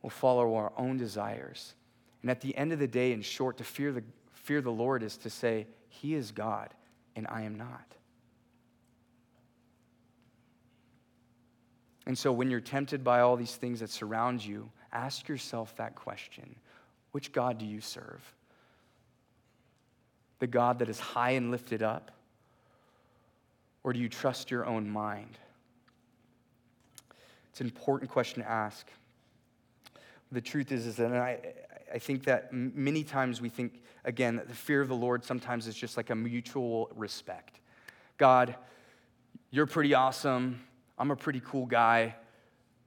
We'll 0.00 0.10
follow 0.10 0.54
our 0.54 0.72
own 0.76 0.96
desires. 0.96 1.74
And 2.22 2.30
at 2.30 2.40
the 2.40 2.56
end 2.56 2.72
of 2.72 2.78
the 2.78 2.86
day, 2.86 3.10
in 3.10 3.20
short, 3.20 3.56
to 3.56 3.64
fear 3.64 3.90
the, 3.90 4.04
fear 4.32 4.60
the 4.60 4.70
Lord 4.70 5.02
is 5.02 5.16
to 5.16 5.28
say, 5.28 5.66
he 5.90 6.14
is 6.14 6.30
God, 6.30 6.70
and 7.14 7.26
I 7.28 7.42
am 7.42 7.56
not. 7.56 7.84
And 12.06 12.16
so, 12.16 12.32
when 12.32 12.50
you're 12.50 12.60
tempted 12.60 13.04
by 13.04 13.20
all 13.20 13.36
these 13.36 13.54
things 13.54 13.80
that 13.80 13.90
surround 13.90 14.44
you, 14.44 14.70
ask 14.92 15.28
yourself 15.28 15.76
that 15.76 15.94
question 15.94 16.56
Which 17.12 17.32
God 17.32 17.58
do 17.58 17.66
you 17.66 17.80
serve? 17.80 18.22
The 20.38 20.46
God 20.46 20.78
that 20.78 20.88
is 20.88 20.98
high 20.98 21.32
and 21.32 21.50
lifted 21.50 21.82
up? 21.82 22.10
Or 23.82 23.92
do 23.92 23.98
you 23.98 24.08
trust 24.08 24.50
your 24.50 24.64
own 24.64 24.88
mind? 24.88 25.38
It's 27.50 27.60
an 27.60 27.66
important 27.66 28.10
question 28.10 28.42
to 28.42 28.48
ask. 28.48 28.86
The 30.32 30.40
truth 30.40 30.70
is, 30.70 30.86
is 30.86 30.96
that 30.96 31.12
I, 31.12 31.40
I 31.92 31.98
think 31.98 32.24
that 32.24 32.52
many 32.52 33.04
times 33.04 33.40
we 33.40 33.48
think, 33.48 33.82
again, 34.04 34.36
that 34.36 34.48
the 34.48 34.54
fear 34.54 34.80
of 34.80 34.88
the 34.88 34.96
Lord 34.96 35.24
sometimes 35.24 35.66
is 35.66 35.74
just 35.74 35.96
like 35.96 36.10
a 36.10 36.14
mutual 36.14 36.90
respect. 36.94 37.60
God, 38.18 38.54
you're 39.50 39.66
pretty 39.66 39.94
awesome. 39.94 40.60
I'm 40.98 41.10
a 41.10 41.16
pretty 41.16 41.40
cool 41.44 41.66
guy. 41.66 42.14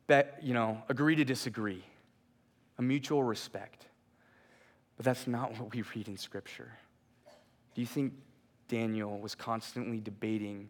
Bet, 0.08 0.40
you 0.42 0.54
know, 0.54 0.82
agree 0.90 1.16
to 1.16 1.26
disagree. 1.26 1.84
A 2.78 2.82
mutual 2.82 3.24
respect. 3.24 3.88
But 4.96 5.06
that's 5.06 5.28
not 5.28 5.58
what 5.60 5.74
we 5.74 5.84
read 5.96 6.08
in 6.08 6.18
Scripture. 6.18 6.72
Do 7.74 7.82
you 7.82 7.88
think 7.88 8.14
Daniel 8.68 9.20
was 9.20 9.36
constantly 9.36 10.00
debating 10.00 10.70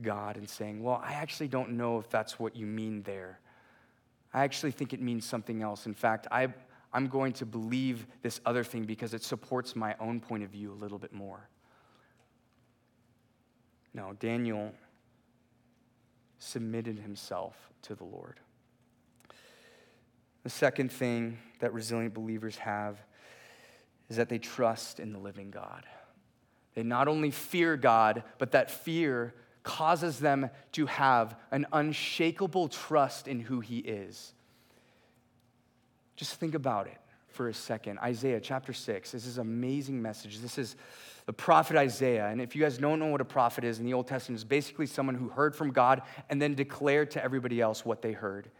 God 0.00 0.36
and 0.36 0.48
saying, 0.48 0.82
Well, 0.82 1.02
I 1.04 1.14
actually 1.14 1.48
don't 1.48 1.70
know 1.70 1.98
if 1.98 2.08
that's 2.08 2.38
what 2.38 2.56
you 2.56 2.66
mean 2.66 3.02
there? 3.02 3.40
I 4.32 4.44
actually 4.44 4.70
think 4.70 4.92
it 4.92 5.00
means 5.00 5.24
something 5.24 5.62
else. 5.62 5.86
In 5.86 5.94
fact, 5.94 6.28
I, 6.30 6.48
I'm 6.92 7.06
going 7.06 7.32
to 7.34 7.46
believe 7.46 8.06
this 8.22 8.40
other 8.44 8.64
thing 8.64 8.84
because 8.84 9.14
it 9.14 9.22
supports 9.22 9.76
my 9.76 9.94
own 10.00 10.20
point 10.20 10.42
of 10.42 10.50
view 10.50 10.72
a 10.72 10.74
little 10.74 10.98
bit 10.98 11.12
more. 11.12 11.48
No, 13.94 14.12
Daniel 14.18 14.72
submitted 16.38 16.98
himself 16.98 17.54
to 17.82 17.94
the 17.94 18.04
Lord. 18.04 18.40
The 20.42 20.50
second 20.50 20.90
thing 20.90 21.38
that 21.60 21.72
resilient 21.72 22.14
believers 22.14 22.56
have 22.56 22.98
is 24.08 24.16
that 24.16 24.28
they 24.28 24.38
trust 24.38 24.98
in 24.98 25.12
the 25.12 25.18
living 25.18 25.50
God. 25.50 25.84
They 26.74 26.82
not 26.82 27.08
only 27.08 27.30
fear 27.30 27.76
God, 27.76 28.24
but 28.38 28.52
that 28.52 28.70
fear 28.70 29.34
causes 29.62 30.18
them 30.18 30.48
to 30.72 30.86
have 30.86 31.36
an 31.50 31.66
unshakable 31.72 32.68
trust 32.68 33.28
in 33.28 33.40
who 33.40 33.60
He 33.60 33.78
is. 33.78 34.32
Just 36.20 36.34
think 36.34 36.54
about 36.54 36.86
it 36.86 36.98
for 37.28 37.48
a 37.48 37.54
second. 37.54 37.98
Isaiah 38.00 38.40
chapter 38.40 38.74
6. 38.74 39.12
This 39.12 39.24
is 39.24 39.38
an 39.38 39.40
amazing 39.40 40.02
message. 40.02 40.40
This 40.40 40.58
is 40.58 40.76
the 41.24 41.32
prophet 41.32 41.78
Isaiah. 41.78 42.26
And 42.26 42.42
if 42.42 42.54
you 42.54 42.60
guys 42.60 42.76
don't 42.76 42.98
know 42.98 43.06
what 43.06 43.22
a 43.22 43.24
prophet 43.24 43.64
is 43.64 43.78
in 43.78 43.86
the 43.86 43.94
Old 43.94 44.06
Testament, 44.06 44.36
it's 44.36 44.44
basically 44.44 44.84
someone 44.84 45.14
who 45.14 45.30
heard 45.30 45.56
from 45.56 45.70
God 45.70 46.02
and 46.28 46.40
then 46.40 46.54
declared 46.54 47.10
to 47.12 47.24
everybody 47.24 47.58
else 47.58 47.86
what 47.86 48.02
they 48.02 48.12
heard. 48.12 48.50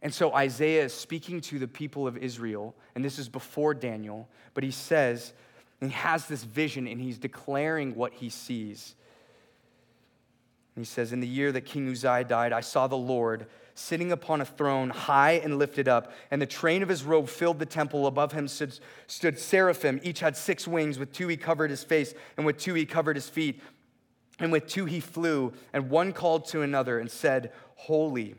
And 0.00 0.14
so 0.14 0.32
Isaiah 0.32 0.86
is 0.86 0.94
speaking 0.94 1.42
to 1.42 1.58
the 1.58 1.68
people 1.68 2.06
of 2.06 2.16
Israel, 2.16 2.74
and 2.94 3.04
this 3.04 3.18
is 3.18 3.28
before 3.28 3.74
Daniel, 3.74 4.26
but 4.54 4.64
he 4.64 4.70
says, 4.70 5.34
he 5.82 5.90
has 5.90 6.24
this 6.24 6.42
vision 6.42 6.86
and 6.86 6.98
he's 6.98 7.18
declaring 7.18 7.96
what 7.96 8.14
he 8.14 8.30
sees. 8.30 8.94
And 10.74 10.86
he 10.86 10.88
says, 10.88 11.12
In 11.12 11.20
the 11.20 11.28
year 11.28 11.52
that 11.52 11.66
King 11.66 11.86
Uzziah 11.90 12.24
died, 12.24 12.54
I 12.54 12.62
saw 12.62 12.86
the 12.86 12.96
Lord 12.96 13.46
sitting 13.78 14.10
upon 14.10 14.40
a 14.40 14.44
throne 14.44 14.90
high 14.90 15.32
and 15.32 15.56
lifted 15.56 15.86
up, 15.86 16.12
and 16.30 16.42
the 16.42 16.46
train 16.46 16.82
of 16.82 16.88
his 16.88 17.04
robe 17.04 17.28
filled 17.28 17.58
the 17.58 17.66
temple. 17.66 18.06
Above 18.06 18.32
him 18.32 18.48
stood, 18.48 18.78
stood 19.06 19.38
seraphim. 19.38 20.00
Each 20.02 20.20
had 20.20 20.36
six 20.36 20.66
wings. 20.66 20.98
With 20.98 21.12
two 21.12 21.28
he 21.28 21.36
covered 21.36 21.70
his 21.70 21.84
face, 21.84 22.12
and 22.36 22.44
with 22.44 22.58
two 22.58 22.74
he 22.74 22.84
covered 22.84 23.16
his 23.16 23.28
feet. 23.28 23.62
And 24.40 24.52
with 24.52 24.66
two 24.66 24.84
he 24.84 25.00
flew, 25.00 25.52
and 25.72 25.90
one 25.90 26.12
called 26.12 26.46
to 26.48 26.62
another 26.62 26.98
and 26.98 27.10
said, 27.10 27.52
Holy, 27.76 28.34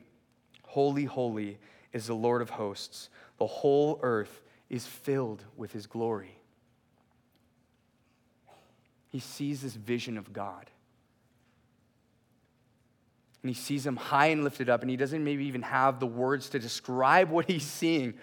holy, 0.64 1.06
holy 1.06 1.58
is 1.94 2.08
the 2.08 2.16
Lord 2.16 2.42
of 2.42 2.52
hosts. 2.52 3.10
The 3.38 3.48
whole 3.48 4.00
earth 4.04 4.42
is 4.70 4.86
filled 4.86 5.44
with 5.58 5.72
his 5.72 5.88
glory. 5.88 6.38
He 9.08 9.20
sees 9.20 9.62
this 9.62 9.74
vision 9.74 10.18
of 10.18 10.32
God. 10.34 10.70
And 13.42 13.50
he 13.50 13.56
sees 13.56 13.86
him 13.86 13.96
high 13.96 14.28
and 14.28 14.44
lifted 14.44 14.70
up, 14.70 14.82
and 14.82 14.90
he 14.90 14.98
doesn't 14.98 15.24
maybe 15.24 15.46
even 15.46 15.62
have 15.62 16.00
the 16.00 16.08
words 16.08 16.50
to 16.50 16.60
describe 16.60 17.30
what 17.30 17.50
he's 17.50 17.64
seeing. 17.64 18.16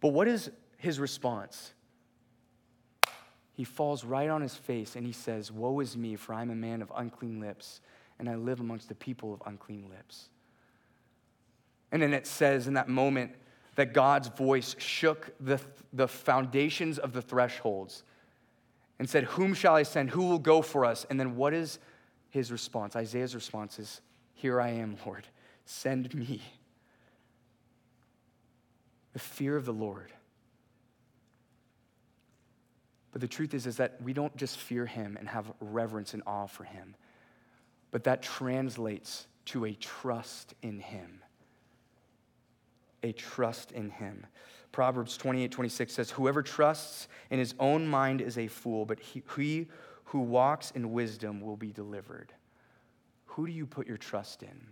But 0.00 0.08
what 0.08 0.26
is 0.26 0.50
his 0.78 0.98
response? 0.98 1.72
He 3.56 3.64
falls 3.64 4.04
right 4.04 4.28
on 4.28 4.42
his 4.42 4.54
face 4.54 4.96
and 4.96 5.06
he 5.06 5.12
says, 5.12 5.50
Woe 5.50 5.80
is 5.80 5.96
me, 5.96 6.16
for 6.16 6.34
I'm 6.34 6.50
a 6.50 6.54
man 6.54 6.82
of 6.82 6.92
unclean 6.94 7.40
lips, 7.40 7.80
and 8.18 8.28
I 8.28 8.34
live 8.34 8.60
amongst 8.60 8.88
the 8.88 8.94
people 8.94 9.32
of 9.32 9.42
unclean 9.46 9.88
lips. 9.88 10.28
And 11.90 12.02
then 12.02 12.12
it 12.12 12.26
says 12.26 12.66
in 12.66 12.74
that 12.74 12.88
moment 12.88 13.32
that 13.76 13.94
God's 13.94 14.28
voice 14.28 14.76
shook 14.78 15.32
the, 15.40 15.58
the 15.92 16.06
foundations 16.06 16.98
of 16.98 17.14
the 17.14 17.22
thresholds 17.22 18.02
and 18.98 19.08
said, 19.08 19.24
Whom 19.24 19.54
shall 19.54 19.74
I 19.74 19.84
send? 19.84 20.10
Who 20.10 20.24
will 20.24 20.38
go 20.38 20.60
for 20.60 20.84
us? 20.84 21.06
And 21.08 21.18
then 21.18 21.36
what 21.36 21.54
is 21.54 21.78
his 22.28 22.52
response? 22.52 22.94
Isaiah's 22.94 23.34
response 23.34 23.78
is, 23.78 24.02
Here 24.36 24.60
I 24.60 24.68
am, 24.68 24.96
Lord, 25.04 25.26
send 25.64 26.14
me. 26.14 26.42
The 29.14 29.18
fear 29.18 29.56
of 29.56 29.64
the 29.64 29.72
Lord. 29.72 30.12
But 33.12 33.22
the 33.22 33.28
truth 33.28 33.54
is, 33.54 33.66
is 33.66 33.78
that 33.78 33.96
we 34.02 34.12
don't 34.12 34.36
just 34.36 34.58
fear 34.58 34.84
him 34.84 35.16
and 35.18 35.26
have 35.26 35.50
reverence 35.58 36.12
and 36.12 36.22
awe 36.26 36.46
for 36.46 36.64
him, 36.64 36.94
but 37.90 38.04
that 38.04 38.22
translates 38.22 39.26
to 39.46 39.64
a 39.64 39.72
trust 39.72 40.52
in 40.60 40.80
him. 40.80 41.22
A 43.02 43.12
trust 43.12 43.72
in 43.72 43.88
him. 43.88 44.26
Proverbs 44.70 45.16
28 45.16 45.50
26 45.50 45.94
says, 45.94 46.10
Whoever 46.10 46.42
trusts 46.42 47.08
in 47.30 47.38
his 47.38 47.54
own 47.58 47.86
mind 47.86 48.20
is 48.20 48.36
a 48.36 48.48
fool, 48.48 48.84
but 48.84 49.00
he, 49.00 49.22
he 49.34 49.68
who 50.04 50.20
walks 50.20 50.72
in 50.72 50.92
wisdom 50.92 51.40
will 51.40 51.56
be 51.56 51.72
delivered. 51.72 52.34
Who 53.36 53.46
do 53.46 53.52
you 53.52 53.66
put 53.66 53.86
your 53.86 53.98
trust 53.98 54.42
in? 54.42 54.66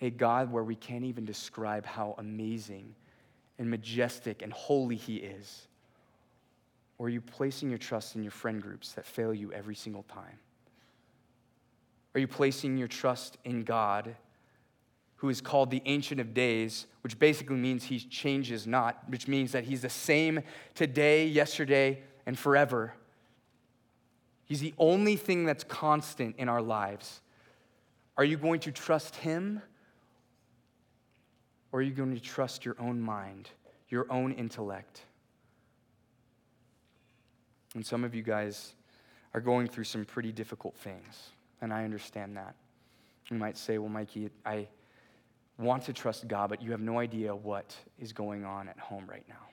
A 0.00 0.08
God 0.08 0.52
where 0.52 0.62
we 0.62 0.76
can't 0.76 1.02
even 1.02 1.24
describe 1.24 1.84
how 1.84 2.14
amazing 2.18 2.94
and 3.58 3.68
majestic 3.68 4.40
and 4.40 4.52
holy 4.52 4.94
he 4.94 5.16
is? 5.16 5.66
Or 6.96 7.06
are 7.06 7.10
you 7.10 7.20
placing 7.20 7.70
your 7.70 7.78
trust 7.78 8.14
in 8.14 8.22
your 8.22 8.30
friend 8.30 8.62
groups 8.62 8.92
that 8.92 9.04
fail 9.04 9.34
you 9.34 9.52
every 9.52 9.74
single 9.74 10.04
time? 10.04 10.38
Are 12.14 12.20
you 12.20 12.28
placing 12.28 12.78
your 12.78 12.86
trust 12.86 13.36
in 13.44 13.64
God 13.64 14.14
who 15.16 15.28
is 15.28 15.40
called 15.40 15.72
the 15.72 15.82
Ancient 15.86 16.20
of 16.20 16.32
Days, 16.32 16.86
which 17.02 17.18
basically 17.18 17.56
means 17.56 17.82
he 17.82 17.98
changes 17.98 18.64
not, 18.68 19.02
which 19.08 19.26
means 19.26 19.50
that 19.52 19.64
he's 19.64 19.82
the 19.82 19.90
same 19.90 20.40
today, 20.76 21.26
yesterday, 21.26 22.04
and 22.26 22.38
forever. 22.38 22.94
He's 24.50 24.58
the 24.58 24.74
only 24.78 25.14
thing 25.14 25.44
that's 25.44 25.62
constant 25.62 26.34
in 26.36 26.48
our 26.48 26.60
lives. 26.60 27.20
Are 28.16 28.24
you 28.24 28.36
going 28.36 28.58
to 28.62 28.72
trust 28.72 29.14
him? 29.14 29.62
Or 31.70 31.78
are 31.78 31.82
you 31.82 31.92
going 31.92 32.12
to 32.12 32.20
trust 32.20 32.64
your 32.64 32.74
own 32.80 33.00
mind, 33.00 33.48
your 33.90 34.10
own 34.10 34.32
intellect? 34.32 35.02
And 37.76 37.86
some 37.86 38.02
of 38.02 38.12
you 38.12 38.24
guys 38.24 38.74
are 39.34 39.40
going 39.40 39.68
through 39.68 39.84
some 39.84 40.04
pretty 40.04 40.32
difficult 40.32 40.74
things, 40.74 41.30
and 41.60 41.72
I 41.72 41.84
understand 41.84 42.36
that. 42.36 42.56
You 43.28 43.36
might 43.36 43.56
say, 43.56 43.78
well, 43.78 43.88
Mikey, 43.88 44.30
I 44.44 44.66
want 45.60 45.84
to 45.84 45.92
trust 45.92 46.26
God, 46.26 46.50
but 46.50 46.60
you 46.60 46.72
have 46.72 46.80
no 46.80 46.98
idea 46.98 47.32
what 47.32 47.76
is 48.00 48.12
going 48.12 48.44
on 48.44 48.68
at 48.68 48.80
home 48.80 49.04
right 49.06 49.24
now. 49.28 49.46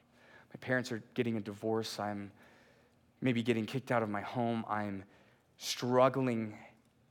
My 0.52 0.58
parents 0.60 0.92
are 0.92 1.04
getting 1.14 1.38
a 1.38 1.42
divorce. 1.42 2.00
I'm 2.00 2.32
maybe 3.22 3.44
getting 3.44 3.66
kicked 3.66 3.92
out 3.92 4.04
of 4.04 4.10
my 4.10 4.22
home. 4.22 4.66
I'm 4.70 5.04
struggling 5.58 6.54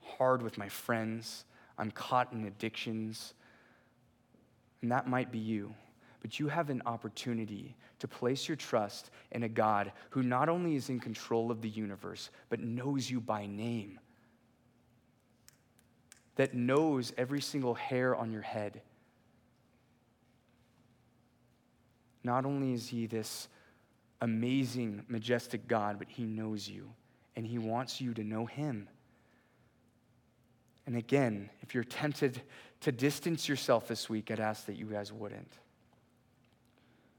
hard 0.01 0.43
with 0.43 0.59
my 0.59 0.69
friends. 0.69 1.45
I'm 1.79 1.91
caught 1.91 2.33
in 2.33 2.45
addictions. 2.45 3.35
And 4.83 4.93
that 4.93 5.09
might 5.09 5.33
be 5.33 5.39
you. 5.39 5.75
But 6.21 6.39
you 6.39 6.49
have 6.49 6.71
an 6.71 6.83
opportunity 6.87 7.77
to 7.99 8.09
place 8.09 8.49
your 8.49 8.57
trust 8.57 9.11
in 9.33 9.43
a 9.43 9.49
God 9.49 9.93
who 10.11 10.23
not 10.23 10.49
only 10.49 10.75
is 10.75 10.89
in 10.89 11.01
control 11.01 11.51
of 11.51 11.61
the 11.61 11.69
universe, 11.69 12.31
but 12.49 12.61
knows 12.61 13.11
you 13.11 13.21
by 13.21 13.47
name 13.47 13.99
that 16.37 16.55
knows 16.55 17.13
every 17.19 17.41
single 17.41 17.75
hair 17.75 18.15
on 18.15 18.31
your 18.31 18.43
head. 18.43 18.83
Not 22.23 22.45
only 22.45 22.73
is 22.73 22.89
he 22.89 23.07
this 23.07 23.49
amazing, 24.21 25.05
majestic 25.09 25.69
God, 25.69 25.99
but 25.99 26.09
he 26.09 26.25
knows 26.25 26.69
you 26.69 26.91
and 27.35 27.47
he 27.47 27.59
wants 27.59 28.01
you 28.01 28.15
to 28.15 28.25
know 28.25 28.47
him. 28.47 28.89
And 30.87 30.97
again, 30.97 31.51
if 31.63 31.75
you're 31.75 31.85
tempted 31.85 32.41
to 32.81 32.93
distance 32.93 33.49
yourself 33.49 33.89
this 33.89 34.09
week, 34.09 34.31
I'd 34.31 34.41
ask 34.41 34.67
that 34.67 34.77
you 34.77 34.87
guys 34.87 35.13
wouldn't. 35.13 35.53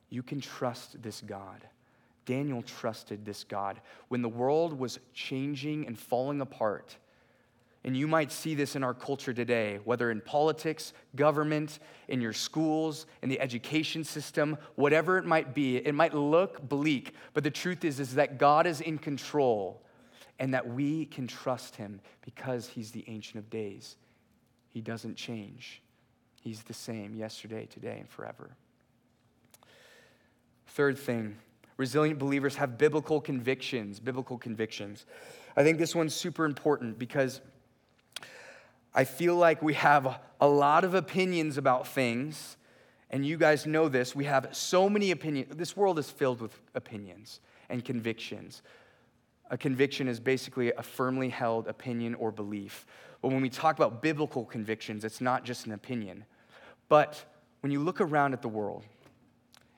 You 0.09 0.23
can 0.23 0.39
trust 0.39 1.01
this 1.01 1.21
God. 1.21 1.67
Daniel 2.25 2.61
trusted 2.61 3.25
this 3.25 3.43
God. 3.43 3.79
When 4.07 4.21
the 4.21 4.29
world 4.29 4.77
was 4.77 4.99
changing 5.13 5.85
and 5.85 5.97
falling 5.97 6.41
apart, 6.41 6.97
and 7.87 7.95
you 7.95 8.05
might 8.05 8.33
see 8.33 8.53
this 8.53 8.75
in 8.75 8.83
our 8.83 8.93
culture 8.93 9.33
today, 9.33 9.79
whether 9.85 10.11
in 10.11 10.19
politics, 10.19 10.91
government, 11.15 11.79
in 12.09 12.19
your 12.19 12.33
schools, 12.33 13.05
in 13.21 13.29
the 13.29 13.39
education 13.39 14.03
system, 14.03 14.57
whatever 14.75 15.17
it 15.17 15.23
might 15.23 15.55
be. 15.55 15.77
It 15.77 15.95
might 15.95 16.13
look 16.13 16.67
bleak, 16.67 17.13
but 17.33 17.45
the 17.45 17.49
truth 17.49 17.85
is, 17.85 18.01
is 18.01 18.15
that 18.15 18.37
God 18.37 18.67
is 18.67 18.81
in 18.81 18.97
control 18.97 19.81
and 20.37 20.53
that 20.53 20.67
we 20.67 21.05
can 21.05 21.27
trust 21.27 21.77
him 21.77 22.01
because 22.25 22.67
he's 22.67 22.91
the 22.91 23.05
Ancient 23.07 23.37
of 23.37 23.49
Days. 23.49 23.95
He 24.67 24.81
doesn't 24.81 25.15
change, 25.15 25.81
he's 26.41 26.63
the 26.63 26.73
same 26.73 27.15
yesterday, 27.15 27.67
today, 27.67 27.99
and 28.01 28.09
forever. 28.09 28.49
Third 30.67 30.99
thing 30.99 31.37
resilient 31.77 32.19
believers 32.19 32.57
have 32.57 32.77
biblical 32.77 33.21
convictions. 33.21 34.01
Biblical 34.01 34.37
convictions. 34.37 35.05
I 35.55 35.63
think 35.63 35.77
this 35.77 35.95
one's 35.95 36.13
super 36.13 36.43
important 36.43 36.99
because 36.99 37.39
I 38.97 39.03
feel 39.03 39.35
like 39.35 39.61
we 39.61 39.75
have 39.75 40.19
a 40.41 40.47
lot 40.47 40.83
of 40.83 40.95
opinions 40.95 41.59
about 41.59 41.87
things, 41.87 42.57
and 43.11 43.23
you 43.23 43.37
guys 43.37 43.67
know 43.67 43.89
this. 43.89 44.15
We 44.15 44.25
have 44.25 44.49
so 44.53 44.89
many 44.89 45.11
opinions. 45.11 45.55
This 45.55 45.77
world 45.77 45.99
is 45.99 46.09
filled 46.09 46.41
with 46.41 46.59
opinions 46.73 47.39
and 47.69 47.85
convictions. 47.85 48.63
A 49.51 49.57
conviction 49.57 50.07
is 50.07 50.19
basically 50.19 50.71
a 50.71 50.81
firmly 50.81 51.29
held 51.29 51.67
opinion 51.67 52.15
or 52.15 52.31
belief. 52.31 52.87
But 53.21 53.27
when 53.27 53.41
we 53.41 53.51
talk 53.51 53.77
about 53.77 54.01
biblical 54.01 54.43
convictions, 54.43 55.05
it's 55.05 55.21
not 55.21 55.45
just 55.45 55.67
an 55.67 55.73
opinion. 55.73 56.25
But 56.89 57.23
when 57.61 57.71
you 57.71 57.79
look 57.79 58.01
around 58.01 58.33
at 58.33 58.41
the 58.41 58.49
world 58.49 58.83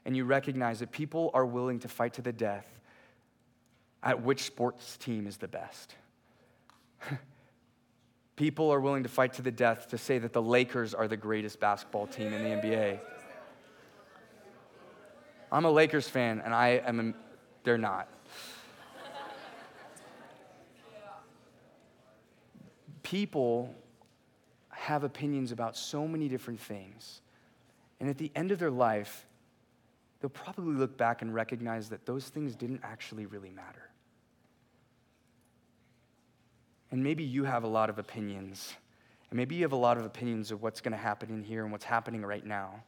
and 0.05 0.15
you 0.15 0.23
recognize 0.23 0.79
that 0.79 0.93
people 0.93 1.29
are 1.33 1.45
willing 1.45 1.79
to 1.79 1.89
fight 1.89 2.13
to 2.13 2.21
the 2.21 2.31
death 2.31 2.67
at 4.01 4.23
which 4.23 4.43
sports 4.43 4.95
team 4.95 5.27
is 5.27 5.35
the 5.35 5.49
best. 5.49 5.95
People 8.39 8.71
are 8.71 8.79
willing 8.79 9.03
to 9.03 9.09
fight 9.09 9.33
to 9.33 9.41
the 9.41 9.51
death 9.51 9.89
to 9.89 9.97
say 9.97 10.17
that 10.17 10.31
the 10.31 10.41
Lakers 10.41 10.93
are 10.93 11.09
the 11.09 11.17
greatest 11.17 11.59
basketball 11.59 12.07
team 12.07 12.31
in 12.31 12.41
the 12.41 12.49
NBA. 12.51 12.97
I'm 15.51 15.65
a 15.65 15.69
Lakers 15.69 16.07
fan, 16.07 16.41
and 16.45 16.53
I 16.53 16.81
am, 16.85 16.99
a, 17.01 17.13
they're 17.65 17.77
not. 17.77 18.07
People 23.03 23.75
have 24.69 25.03
opinions 25.03 25.51
about 25.51 25.75
so 25.75 26.07
many 26.07 26.29
different 26.29 26.61
things. 26.61 27.19
And 27.99 28.09
at 28.09 28.17
the 28.17 28.31
end 28.37 28.51
of 28.51 28.59
their 28.59 28.71
life, 28.71 29.25
they'll 30.21 30.29
probably 30.29 30.75
look 30.75 30.97
back 30.97 31.21
and 31.21 31.35
recognize 31.35 31.89
that 31.89 32.05
those 32.05 32.29
things 32.29 32.55
didn't 32.55 32.79
actually 32.83 33.25
really 33.25 33.51
matter. 33.51 33.88
And 36.91 37.03
maybe 37.03 37.23
you 37.23 37.43
have 37.43 37.63
a 37.63 37.67
lot 37.67 37.89
of 37.89 37.99
opinions. 37.99 38.73
And 39.29 39.37
maybe 39.37 39.55
you 39.55 39.63
have 39.63 39.71
a 39.71 39.77
lot 39.77 39.97
of 39.97 40.05
opinions 40.05 40.51
of 40.51 40.61
what's 40.61 40.81
going 40.81 40.91
to 40.91 40.97
happen 40.97 41.29
in 41.29 41.43
here 41.43 41.63
and 41.63 41.71
what's 41.71 41.85
happening 41.85 42.25
right 42.25 42.45
now. 42.45 42.83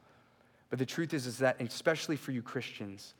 But 0.69 0.79
the 0.79 0.85
truth 0.85 1.13
is, 1.13 1.27
is 1.27 1.37
that, 1.39 1.61
especially 1.61 2.15
for 2.15 2.31
you 2.31 2.41
Christians, 2.41 3.13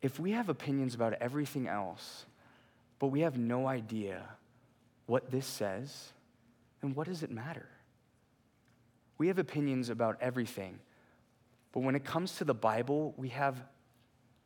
if 0.00 0.18
we 0.18 0.32
have 0.32 0.48
opinions 0.48 0.94
about 0.94 1.14
everything 1.14 1.68
else, 1.68 2.26
but 2.98 3.08
we 3.08 3.20
have 3.20 3.38
no 3.38 3.66
idea 3.66 4.22
what 5.06 5.30
this 5.30 5.46
says, 5.46 6.12
then 6.80 6.94
what 6.94 7.06
does 7.06 7.22
it 7.22 7.30
matter? 7.30 7.68
We 9.18 9.28
have 9.28 9.38
opinions 9.38 9.88
about 9.88 10.16
everything. 10.20 10.78
But 11.72 11.80
when 11.80 11.94
it 11.94 12.04
comes 12.04 12.36
to 12.36 12.44
the 12.44 12.54
Bible, 12.54 13.14
we 13.16 13.28
have 13.28 13.62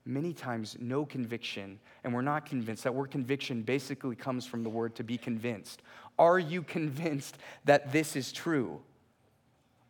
many 0.06 0.32
times 0.32 0.76
no 0.80 1.04
conviction, 1.04 1.78
and 2.04 2.14
we're 2.14 2.22
not 2.22 2.46
convinced. 2.46 2.84
That 2.84 2.94
word 2.94 3.10
conviction 3.10 3.62
basically 3.62 4.16
comes 4.16 4.46
from 4.46 4.62
the 4.62 4.70
word 4.70 4.94
to 4.96 5.04
be 5.04 5.18
convinced. 5.18 5.82
Are 6.18 6.38
you 6.38 6.62
convinced 6.62 7.38
that 7.64 7.92
this 7.92 8.16
is 8.16 8.32
true? 8.32 8.80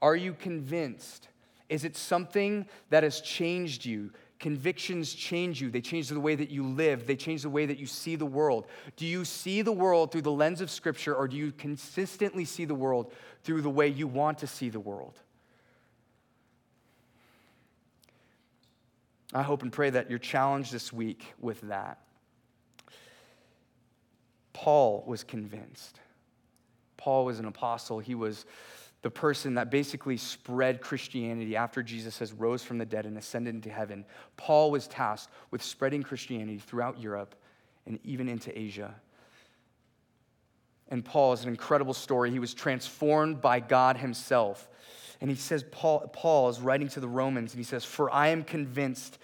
Are 0.02 0.16
you 0.16 0.32
convinced? 0.32 1.28
Is 1.68 1.84
it 1.84 1.96
something 1.96 2.66
that 2.90 3.02
has 3.02 3.20
changed 3.20 3.84
you? 3.84 4.10
Convictions 4.38 5.14
change 5.14 5.62
you. 5.62 5.70
They 5.70 5.80
change 5.80 6.08
the 6.08 6.20
way 6.20 6.34
that 6.34 6.50
you 6.50 6.62
live. 6.62 7.06
They 7.06 7.16
change 7.16 7.42
the 7.42 7.50
way 7.50 7.66
that 7.66 7.78
you 7.78 7.86
see 7.86 8.16
the 8.16 8.26
world. 8.26 8.66
Do 8.96 9.06
you 9.06 9.24
see 9.24 9.62
the 9.62 9.72
world 9.72 10.12
through 10.12 10.22
the 10.22 10.30
lens 10.30 10.60
of 10.60 10.70
Scripture, 10.70 11.14
or 11.14 11.26
do 11.26 11.36
you 11.36 11.52
consistently 11.52 12.44
see 12.44 12.66
the 12.66 12.74
world 12.74 13.12
through 13.44 13.62
the 13.62 13.70
way 13.70 13.88
you 13.88 14.06
want 14.06 14.38
to 14.38 14.46
see 14.46 14.68
the 14.68 14.80
world? 14.80 15.18
I 19.36 19.42
hope 19.42 19.62
and 19.62 19.70
pray 19.70 19.90
that 19.90 20.08
you're 20.08 20.18
challenged 20.18 20.72
this 20.72 20.94
week 20.94 21.34
with 21.38 21.60
that. 21.62 21.98
Paul 24.54 25.04
was 25.06 25.22
convinced. 25.24 26.00
Paul 26.96 27.26
was 27.26 27.38
an 27.38 27.44
apostle. 27.44 27.98
He 27.98 28.14
was 28.14 28.46
the 29.02 29.10
person 29.10 29.54
that 29.56 29.70
basically 29.70 30.16
spread 30.16 30.80
Christianity 30.80 31.54
after 31.54 31.82
Jesus 31.82 32.18
has 32.18 32.32
rose 32.32 32.62
from 32.62 32.78
the 32.78 32.86
dead 32.86 33.04
and 33.04 33.18
ascended 33.18 33.54
into 33.54 33.68
heaven. 33.68 34.06
Paul 34.38 34.70
was 34.70 34.88
tasked 34.88 35.30
with 35.50 35.62
spreading 35.62 36.02
Christianity 36.02 36.56
throughout 36.56 36.98
Europe 36.98 37.34
and 37.84 37.98
even 38.04 38.30
into 38.30 38.58
Asia. 38.58 38.94
And 40.88 41.04
Paul 41.04 41.34
is 41.34 41.42
an 41.42 41.50
incredible 41.50 41.92
story. 41.92 42.30
He 42.30 42.38
was 42.38 42.54
transformed 42.54 43.42
by 43.42 43.60
God 43.60 43.98
himself. 43.98 44.66
And 45.20 45.30
he 45.30 45.36
says, 45.36 45.64
Paul, 45.70 46.10
Paul 46.12 46.48
is 46.48 46.60
writing 46.60 46.88
to 46.88 47.00
the 47.00 47.08
Romans, 47.08 47.52
and 47.52 47.58
he 47.58 47.64
says, 47.64 47.84
For 47.84 48.12
I 48.12 48.28
am 48.28 48.44
convinced 48.44 49.18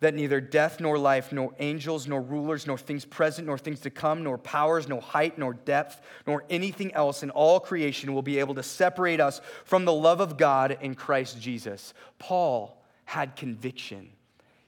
that 0.00 0.14
neither 0.14 0.40
death 0.40 0.78
nor 0.78 0.98
life, 0.98 1.32
nor 1.32 1.54
angels, 1.58 2.06
nor 2.06 2.20
rulers, 2.20 2.66
nor 2.66 2.76
things 2.76 3.04
present, 3.04 3.46
nor 3.46 3.56
things 3.56 3.80
to 3.80 3.90
come, 3.90 4.22
nor 4.22 4.36
powers, 4.36 4.88
nor 4.88 5.00
height, 5.00 5.38
nor 5.38 5.54
depth, 5.54 6.02
nor 6.26 6.44
anything 6.50 6.92
else 6.92 7.22
in 7.22 7.30
all 7.30 7.58
creation 7.58 8.12
will 8.12 8.22
be 8.22 8.38
able 8.38 8.54
to 8.54 8.62
separate 8.62 9.20
us 9.20 9.40
from 9.64 9.84
the 9.84 9.92
love 9.92 10.20
of 10.20 10.36
God 10.36 10.76
in 10.82 10.94
Christ 10.94 11.40
Jesus. 11.40 11.94
Paul 12.18 12.82
had 13.04 13.36
conviction, 13.36 14.10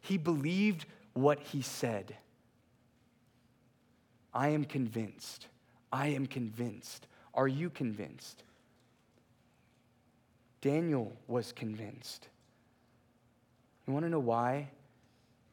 he 0.00 0.16
believed 0.16 0.86
what 1.12 1.40
he 1.40 1.60
said. 1.60 2.16
I 4.32 4.48
am 4.50 4.64
convinced. 4.64 5.46
I 5.92 6.08
am 6.08 6.26
convinced. 6.26 7.06
Are 7.34 7.48
you 7.48 7.70
convinced? 7.70 8.44
Daniel 10.60 11.12
was 11.26 11.52
convinced. 11.52 12.28
You 13.86 13.92
want 13.92 14.04
to 14.04 14.10
know 14.10 14.18
why? 14.18 14.68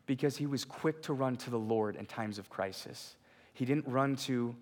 because 0.05 0.37
he 0.37 0.45
was 0.45 0.65
quick 0.65 1.01
to 1.03 1.13
run 1.13 1.35
to 1.37 1.49
the 1.49 1.59
Lord 1.59 1.95
in 1.95 2.05
times 2.05 2.37
of 2.37 2.49
crisis. 2.49 3.15
He 3.53 3.65
didn't 3.65 3.87
run 3.87 4.15
to 4.17 4.55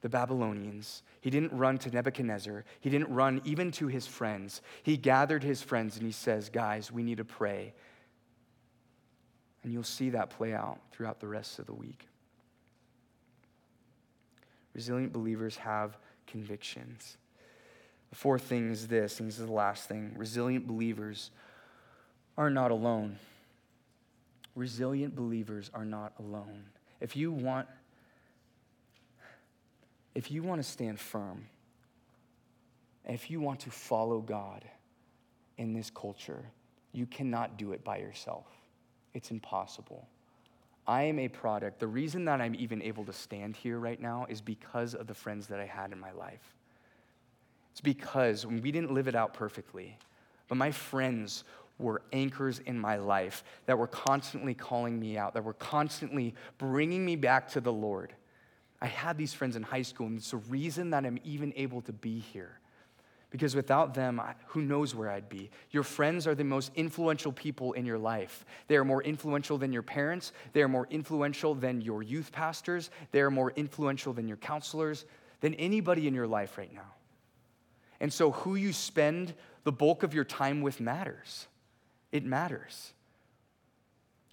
the 0.00 0.08
Babylonians. 0.08 1.02
He 1.20 1.30
didn't 1.30 1.52
run 1.52 1.78
to 1.78 1.90
Nebuchadnezzar. 1.90 2.64
He 2.80 2.90
didn't 2.90 3.12
run 3.12 3.42
even 3.44 3.70
to 3.72 3.88
his 3.88 4.06
friends. 4.06 4.62
He 4.82 4.96
gathered 4.96 5.42
his 5.42 5.62
friends 5.62 5.96
and 5.96 6.06
he 6.06 6.12
says, 6.12 6.48
Guys, 6.48 6.90
we 6.92 7.02
need 7.02 7.18
to 7.18 7.24
pray. 7.24 7.74
And 9.64 9.72
you'll 9.72 9.82
see 9.82 10.10
that 10.10 10.30
play 10.30 10.54
out 10.54 10.78
throughout 10.92 11.20
the 11.20 11.26
rest 11.26 11.58
of 11.58 11.66
the 11.66 11.74
week. 11.74 12.06
Resilient 14.72 15.12
believers 15.12 15.56
have 15.56 15.98
convictions. 16.26 17.18
The 18.10 18.16
fourth 18.16 18.42
thing 18.42 18.70
is 18.70 18.88
this, 18.88 19.20
and 19.20 19.28
this 19.28 19.38
is 19.38 19.46
the 19.46 19.52
last 19.52 19.88
thing 19.88 20.14
resilient 20.16 20.66
believers 20.66 21.30
are 22.36 22.50
not 22.50 22.70
alone 22.70 23.18
resilient 24.58 25.14
believers 25.14 25.70
are 25.72 25.84
not 25.84 26.12
alone. 26.18 26.64
If 27.00 27.16
you 27.16 27.30
want 27.30 27.68
if 30.14 30.32
you 30.32 30.42
want 30.42 30.60
to 30.60 30.68
stand 30.68 30.98
firm, 30.98 31.46
if 33.04 33.30
you 33.30 33.40
want 33.40 33.60
to 33.60 33.70
follow 33.70 34.20
God 34.20 34.64
in 35.58 35.72
this 35.72 35.90
culture, 35.90 36.44
you 36.92 37.06
cannot 37.06 37.56
do 37.56 37.70
it 37.70 37.84
by 37.84 37.98
yourself. 37.98 38.46
It's 39.14 39.30
impossible. 39.30 40.08
I 40.88 41.04
am 41.04 41.20
a 41.20 41.28
product. 41.28 41.78
The 41.78 41.86
reason 41.86 42.24
that 42.24 42.40
I'm 42.40 42.56
even 42.56 42.82
able 42.82 43.04
to 43.04 43.12
stand 43.12 43.54
here 43.54 43.78
right 43.78 44.00
now 44.00 44.26
is 44.28 44.40
because 44.40 44.94
of 44.94 45.06
the 45.06 45.14
friends 45.14 45.46
that 45.48 45.60
I 45.60 45.66
had 45.66 45.92
in 45.92 46.00
my 46.00 46.10
life. 46.10 46.56
It's 47.78 47.80
because 47.84 48.44
we 48.44 48.72
didn't 48.72 48.90
live 48.90 49.06
it 49.06 49.14
out 49.14 49.34
perfectly, 49.34 49.96
but 50.48 50.56
my 50.56 50.72
friends 50.72 51.44
were 51.78 52.02
anchors 52.12 52.58
in 52.58 52.76
my 52.76 52.96
life 52.96 53.44
that 53.66 53.78
were 53.78 53.86
constantly 53.86 54.52
calling 54.52 54.98
me 54.98 55.16
out, 55.16 55.32
that 55.34 55.44
were 55.44 55.52
constantly 55.52 56.34
bringing 56.58 57.04
me 57.04 57.14
back 57.14 57.46
to 57.50 57.60
the 57.60 57.72
Lord. 57.72 58.14
I 58.82 58.86
had 58.86 59.16
these 59.16 59.32
friends 59.32 59.54
in 59.54 59.62
high 59.62 59.82
school, 59.82 60.08
and 60.08 60.18
it's 60.18 60.32
the 60.32 60.38
reason 60.38 60.90
that 60.90 61.06
I'm 61.06 61.20
even 61.22 61.52
able 61.54 61.80
to 61.82 61.92
be 61.92 62.18
here. 62.18 62.58
Because 63.30 63.54
without 63.54 63.94
them, 63.94 64.20
who 64.48 64.62
knows 64.62 64.92
where 64.92 65.08
I'd 65.08 65.28
be? 65.28 65.48
Your 65.70 65.84
friends 65.84 66.26
are 66.26 66.34
the 66.34 66.42
most 66.42 66.72
influential 66.74 67.30
people 67.30 67.74
in 67.74 67.86
your 67.86 67.98
life. 67.98 68.44
They 68.66 68.74
are 68.74 68.84
more 68.84 69.04
influential 69.04 69.56
than 69.56 69.72
your 69.72 69.84
parents. 69.84 70.32
They 70.52 70.62
are 70.62 70.68
more 70.68 70.88
influential 70.90 71.54
than 71.54 71.80
your 71.80 72.02
youth 72.02 72.32
pastors. 72.32 72.90
They 73.12 73.20
are 73.20 73.30
more 73.30 73.52
influential 73.52 74.12
than 74.12 74.26
your 74.26 74.38
counselors, 74.38 75.04
than 75.42 75.54
anybody 75.54 76.08
in 76.08 76.14
your 76.14 76.26
life 76.26 76.58
right 76.58 76.74
now. 76.74 76.94
And 78.00 78.12
so, 78.12 78.30
who 78.30 78.54
you 78.54 78.72
spend 78.72 79.34
the 79.64 79.72
bulk 79.72 80.02
of 80.02 80.14
your 80.14 80.24
time 80.24 80.62
with 80.62 80.80
matters. 80.80 81.46
It 82.12 82.24
matters. 82.24 82.92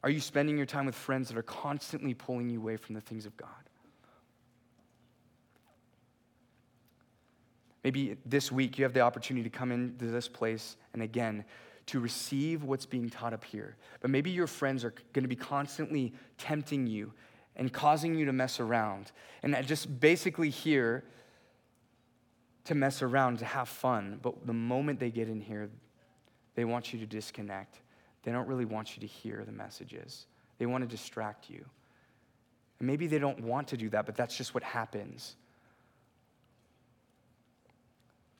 Are 0.04 0.10
you 0.10 0.20
spending 0.20 0.56
your 0.56 0.68
time 0.68 0.86
with 0.86 0.96
friends 0.96 1.30
that 1.30 1.38
are 1.38 1.44
constantly 1.44 2.14
pulling 2.14 2.50
you 2.50 2.60
away 2.60 2.78
from 2.78 2.96
the 2.96 3.02
things 3.02 3.26
of 3.26 3.36
God? 3.36 3.50
Maybe 7.84 8.18
this 8.26 8.52
week 8.52 8.78
you 8.78 8.84
have 8.84 8.94
the 8.94 9.02
opportunity 9.02 9.44
to 9.44 9.56
come 9.56 9.72
into 9.72 10.06
this 10.06 10.28
place 10.28 10.76
and 10.94 11.02
again, 11.02 11.46
to 11.88 12.00
receive 12.00 12.64
what's 12.64 12.86
being 12.86 13.10
taught 13.10 13.34
up 13.34 13.44
here. 13.44 13.76
But 14.00 14.10
maybe 14.10 14.32
your 14.32 14.48
friends 14.48 14.84
are 14.84 14.94
going 15.14 15.24
to 15.24 15.28
be 15.30 15.36
constantly 15.36 16.14
tempting 16.38 16.88
you 16.88 17.14
and 17.56 17.72
causing 17.72 18.16
you 18.16 18.26
to 18.26 18.34
mess 18.34 18.60
around. 18.60 19.12
And 19.44 19.56
just 19.68 20.00
basically 20.00 20.50
here 20.50 21.04
to 22.66 22.76
mess 22.76 23.02
around, 23.02 23.40
to 23.40 23.46
have 23.46 23.70
fun. 23.70 24.20
But 24.22 24.46
the 24.46 24.54
moment 24.54 25.00
they 25.00 25.12
get 25.12 25.30
in 25.30 25.40
here, 25.40 25.70
they 26.56 26.66
want 26.66 26.94
you 26.94 27.00
to 27.00 27.06
disconnect. 27.06 27.80
They 28.24 28.32
don't 28.32 28.48
really 28.48 28.66
want 28.66 28.96
you 28.96 29.02
to 29.02 29.08
hear 29.08 29.44
the 29.46 29.52
messages, 29.52 30.26
they 30.58 30.66
want 30.66 30.84
to 30.84 30.88
distract 30.88 31.50
you. 31.50 31.64
And 32.80 32.88
maybe 32.88 33.08
they 33.08 33.20
don't 33.20 33.40
want 33.40 33.70
to 33.70 33.78
do 33.78 33.90
that, 33.92 34.06
but 34.06 34.16
that's 34.16 34.36
just 34.36 34.54
what 34.54 34.64
happens. 34.64 35.36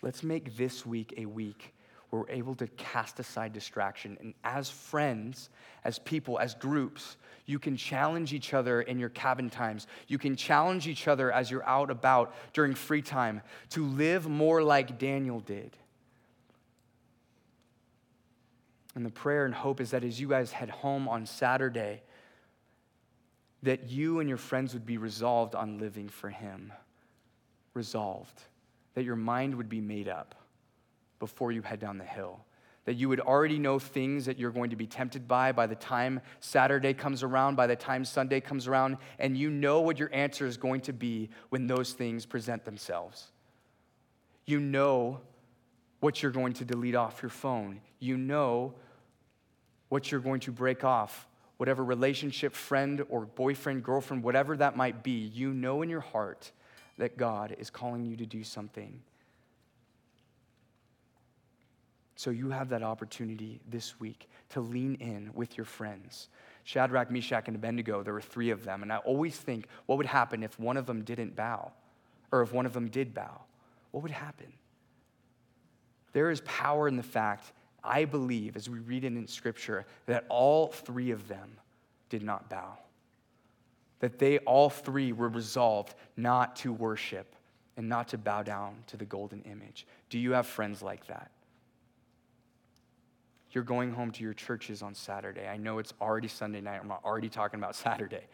Let's 0.02 0.24
make 0.24 0.58
this 0.58 0.86
week 0.86 1.14
a 1.18 1.26
week 1.26 1.74
we're 2.16 2.30
able 2.30 2.56
to 2.56 2.68
cast 2.68 3.20
aside 3.20 3.54
distraction. 3.54 4.18
And 4.20 4.34
as 4.44 4.70
friends, 4.70 5.50
as 5.84 6.00
people, 6.00 6.40
as 6.40 6.56
groups, 6.56 7.18
you 7.46 7.60
can 7.60 7.78
challenge 7.78 8.34
each 8.34 8.54
other 8.54 8.82
in 8.82 9.00
your 9.00 9.10
cabin 9.10 9.50
times. 9.50 9.88
You 10.08 10.18
can 10.18 10.36
challenge 10.36 10.88
each 10.88 11.08
other 11.08 11.32
as 11.32 11.52
you're 11.52 11.66
out 11.68 11.90
about 11.90 12.34
during 12.54 12.74
free 12.76 13.02
time 13.02 13.42
to 13.72 13.86
live 13.86 14.28
more 14.28 14.64
like 14.64 14.98
Daniel 14.98 15.40
did. 15.40 15.76
And 18.96 19.06
the 19.06 19.12
prayer 19.12 19.46
and 19.46 19.54
hope 19.54 19.82
is 19.82 19.92
that 19.92 20.04
as 20.04 20.20
you 20.20 20.30
guys 20.30 20.52
head 20.52 20.70
home 20.70 21.08
on 21.08 21.26
Saturday, 21.26 22.02
that 23.64 23.90
you 23.90 24.20
and 24.20 24.30
your 24.30 24.38
friends 24.38 24.74
would 24.74 24.86
be 24.86 24.98
resolved 24.98 25.54
on 25.54 25.80
living 25.80 26.08
for 26.08 26.30
Him. 26.30 26.72
Resolved. 27.74 28.42
That 28.94 29.04
your 29.04 29.18
mind 29.18 29.56
would 29.56 29.70
be 29.70 29.82
made 29.82 30.08
up 30.08 30.36
before 31.20 31.52
you 31.52 31.62
head 31.62 31.80
down 31.80 31.98
the 31.98 32.04
hill. 32.04 32.44
That 32.86 32.96
you 32.96 33.10
would 33.10 33.20
already 33.20 33.58
know 33.58 33.80
things 33.80 34.26
that 34.26 34.38
you're 34.38 34.52
going 34.52 34.70
to 34.70 34.76
be 34.76 34.86
tempted 34.86 35.28
by 35.28 35.52
by 35.52 35.66
the 35.66 35.76
time 35.76 36.22
Saturday 36.40 36.94
comes 36.94 37.24
around, 37.24 37.56
by 37.56 37.68
the 37.68 37.76
time 37.76 38.06
Sunday 38.06 38.40
comes 38.40 38.68
around, 38.68 38.98
and 39.18 39.36
you 39.36 39.50
know 39.50 39.82
what 39.82 39.98
your 39.98 40.14
answer 40.14 40.46
is 40.46 40.58
going 40.58 40.82
to 40.82 40.94
be 40.94 41.30
when 41.50 41.66
those 41.66 41.94
things 41.94 42.26
present 42.26 42.64
themselves. 42.64 43.32
You 44.46 44.60
know 44.60 45.22
what 46.00 46.22
you're 46.22 46.32
going 46.32 46.54
to 46.54 46.66
delete 46.66 46.94
off 46.94 47.24
your 47.24 47.32
phone. 47.32 47.82
You 48.00 48.18
know 48.18 48.76
what 49.90 50.12
you're 50.12 50.22
going 50.22 50.42
to 50.42 50.52
break 50.52 50.84
off, 50.84 51.28
whatever 51.58 51.84
relationship, 51.84 52.54
friend 52.54 53.04
or 53.10 53.26
boyfriend, 53.26 53.84
girlfriend, 53.84 54.22
whatever 54.22 54.56
that 54.58 54.78
might 54.78 55.04
be, 55.04 55.26
you 55.34 55.54
know 55.54 55.82
in 55.82 55.90
your 55.90 56.02
heart 56.02 56.52
that 56.98 57.18
God 57.18 57.56
is 57.58 57.70
calling 57.70 58.06
you 58.06 58.16
to 58.18 58.26
do 58.26 58.44
something. 58.44 59.02
So 62.16 62.30
you 62.30 62.50
have 62.50 62.70
that 62.70 62.82
opportunity 62.82 63.60
this 63.70 64.00
week 64.00 64.30
to 64.50 64.62
lean 64.62 64.96
in 64.96 65.32
with 65.34 65.58
your 65.58 65.66
friends. 65.66 66.30
Shadrach, 66.64 67.12
Meshach, 67.12 67.48
and 67.48 67.56
Abednego, 67.56 68.04
there 68.04 68.14
were 68.14 68.22
three 68.22 68.50
of 68.50 68.64
them. 68.64 68.84
And 68.84 68.92
I 68.92 68.98
always 68.98 69.36
think, 69.36 69.68
what 69.86 69.98
would 69.98 70.08
happen 70.08 70.42
if 70.42 70.58
one 70.60 70.78
of 70.78 70.86
them 70.86 71.04
didn't 71.04 71.36
bow? 71.36 71.72
Or 72.32 72.42
if 72.42 72.54
one 72.54 72.66
of 72.66 72.74
them 72.74 72.90
did 72.90 73.14
bow? 73.14 73.42
What 73.92 74.02
would 74.02 74.12
happen? 74.12 74.52
There 76.14 76.32
is 76.32 76.42
power 76.42 76.88
in 76.88 76.96
the 76.96 77.04
fact, 77.04 77.52
I 77.84 78.06
believe, 78.06 78.56
as 78.56 78.70
we 78.70 78.80
read 78.80 79.04
it 79.04 79.08
in 79.08 79.28
Scripture, 79.28 79.86
that 80.06 80.26
all 80.30 80.68
three 80.68 81.12
of 81.12 81.28
them 81.28 81.58
did 82.10 82.24
not 82.24 82.50
bow. 82.50 82.78
That 84.00 84.18
they 84.18 84.38
all 84.40 84.70
three 84.70 85.12
were 85.12 85.30
resolved 85.30 85.96
not 86.16 86.56
to 86.58 86.72
worship 86.72 87.36
and 87.76 87.90
not 87.90 88.08
to 88.10 88.18
bow 88.18 88.44
down 88.44 88.76
to 88.88 88.98
the 88.98 89.06
golden 89.06 89.42
image. 89.42 89.86
Do 90.10 90.18
you 90.18 90.32
have 90.32 90.48
friends 90.48 90.82
like 90.82 91.06
that? 91.08 91.32
You're 93.56 93.64
going 93.64 93.94
home 93.94 94.12
to 94.12 94.24
your 94.24 94.34
churches 94.34 94.82
on 94.82 94.94
Saturday. 94.94 95.48
I 95.48 95.56
know 95.56 95.80
it's 95.80 95.94
already 96.02 96.28
Sunday 96.28 96.60
night. 96.60 96.82
I'm 96.84 96.92
already 96.92 97.30
talking 97.30 97.58
about 97.58 97.76
Saturday. 97.76 98.28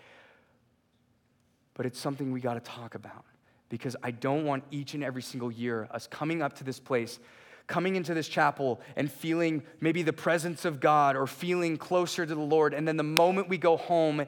But 1.76 1.86
it's 1.86 2.00
something 2.00 2.32
we 2.32 2.42
got 2.42 2.56
to 2.56 2.60
talk 2.60 2.96
about 2.96 3.24
because 3.70 3.96
I 4.04 4.12
don't 4.12 4.46
want 4.46 4.64
each 4.72 4.96
and 4.96 5.04
every 5.04 5.22
single 5.22 5.52
year 5.52 5.88
us 5.92 6.08
coming 6.08 6.42
up 6.42 6.54
to 6.58 6.64
this 6.64 6.80
place, 6.80 7.20
coming 7.68 7.96
into 7.96 8.16
this 8.16 8.28
chapel 8.28 8.82
and 8.96 9.10
feeling 9.10 9.62
maybe 9.80 10.02
the 10.02 10.12
presence 10.12 10.66
of 10.66 10.80
God 10.80 11.16
or 11.16 11.28
feeling 11.28 11.78
closer 11.78 12.26
to 12.26 12.36
the 12.36 12.42
Lord. 12.42 12.74
And 12.74 12.88
then 12.88 12.98
the 12.98 13.04
moment 13.04 13.48
we 13.48 13.60
go 13.60 13.78
home, 13.78 14.26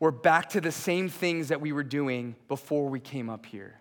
we're 0.00 0.10
back 0.10 0.48
to 0.50 0.62
the 0.62 0.72
same 0.72 1.10
things 1.10 1.48
that 1.48 1.60
we 1.60 1.72
were 1.72 1.84
doing 1.84 2.34
before 2.48 2.88
we 2.88 3.00
came 3.00 3.28
up 3.28 3.44
here. 3.44 3.78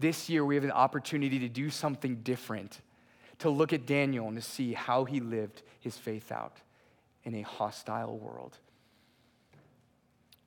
This 0.00 0.28
year, 0.28 0.44
we 0.44 0.56
have 0.56 0.64
an 0.64 0.72
opportunity 0.72 1.38
to 1.40 1.48
do 1.48 1.70
something 1.70 2.16
different, 2.16 2.80
to 3.38 3.50
look 3.50 3.72
at 3.72 3.86
Daniel 3.86 4.26
and 4.28 4.36
to 4.36 4.42
see 4.42 4.72
how 4.72 5.04
he 5.04 5.20
lived 5.20 5.62
his 5.80 5.96
faith 5.96 6.32
out 6.32 6.56
in 7.24 7.34
a 7.34 7.42
hostile 7.42 8.18
world. 8.18 8.56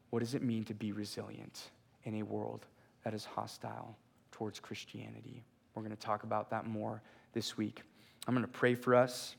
What 0.09 0.19
does 0.19 0.35
it 0.35 0.43
mean 0.43 0.65
to 0.65 0.73
be 0.73 0.91
resilient 0.91 1.69
in 2.03 2.15
a 2.15 2.23
world 2.23 2.65
that 3.03 3.13
is 3.13 3.23
hostile 3.23 3.95
towards 4.31 4.59
Christianity? 4.59 5.43
We're 5.73 5.83
going 5.83 5.95
to 5.95 6.01
talk 6.01 6.23
about 6.23 6.49
that 6.49 6.65
more 6.67 7.01
this 7.33 7.57
week. 7.57 7.81
I'm 8.27 8.33
going 8.33 8.45
to 8.45 8.51
pray 8.51 8.75
for 8.75 8.93
us. 8.93 9.35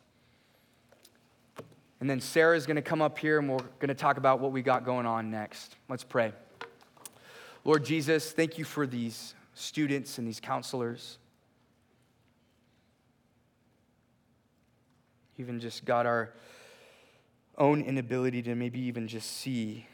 And 2.01 2.09
then 2.09 2.21
Sarah 2.21 2.57
is 2.57 2.67
going 2.67 2.77
to 2.77 2.83
come 2.83 3.01
up 3.01 3.19
here 3.19 3.39
and 3.39 3.49
we're 3.49 3.59
going 3.59 3.89
to 3.89 3.95
talk 3.95 4.17
about 4.17 4.41
what 4.41 4.51
we 4.51 4.63
got 4.63 4.85
going 4.85 5.07
on 5.07 5.31
next. 5.31 5.77
Let's 5.89 6.03
pray. 6.03 6.33
Lord 7.65 7.85
Jesus, 7.85 8.33
thank 8.33 8.59
you 8.59 8.65
for 8.65 8.87
these 8.87 9.35
students 9.55 10.19
and 10.19 10.27
these 10.27 10.41
counselors. 10.41 11.19
Even 15.39 15.61
just 15.61 15.85
got 15.85 16.07
our 16.07 16.33
own 17.59 17.83
inability 17.83 18.43
to 18.43 18.55
maybe 18.55 18.81
even 18.81 19.09
just 19.09 19.31
see 19.31 19.87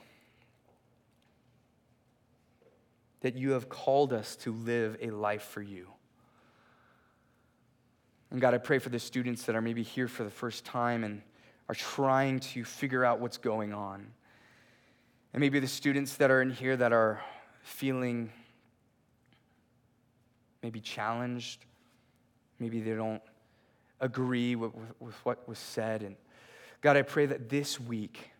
that 3.21 3.37
you 3.37 3.51
have 3.51 3.69
called 3.69 4.13
us 4.13 4.37
to 4.37 4.53
live 4.53 4.97
a 5.01 5.11
life 5.11 5.43
for 5.43 5.63
you. 5.63 5.89
And 8.31 8.41
God, 8.41 8.55
I 8.55 8.59
pray 8.59 8.79
for 8.79 8.91
the 8.91 8.99
students 8.99 9.45
that 9.45 9.57
are 9.57 9.63
maybe 9.63 9.83
here 9.83 10.07
for 10.07 10.23
the 10.23 10.31
first 10.31 10.65
time 10.65 11.03
and 11.03 11.23
are 11.69 11.75
trying 11.75 12.41
to 12.41 12.65
figure 12.65 13.05
out 13.05 13.21
what's 13.21 13.39
going 13.39 13.73
on. 13.73 14.07
And 15.33 15.41
maybe 15.41 15.61
the 15.61 15.67
students 15.67 16.17
that 16.17 16.31
are 16.31 16.43
in 16.43 16.51
here 16.51 16.77
that 16.77 16.93
are 16.93 17.21
feeling 17.63 18.31
maybe 20.63 20.81
challenged, 20.81 21.65
maybe 22.59 22.81
they 22.81 22.95
don't 22.95 23.23
agree 24.01 24.57
with, 24.57 24.75
with, 24.75 25.01
with, 25.01 25.15
what 25.25 25.49
was 25.49 25.59
said. 25.59 26.03
And 26.03 26.17
God, 26.81 26.97
I 26.97 27.03
pray 27.03 27.27
that 27.27 27.49
this 27.49 27.81
week, 27.81 28.31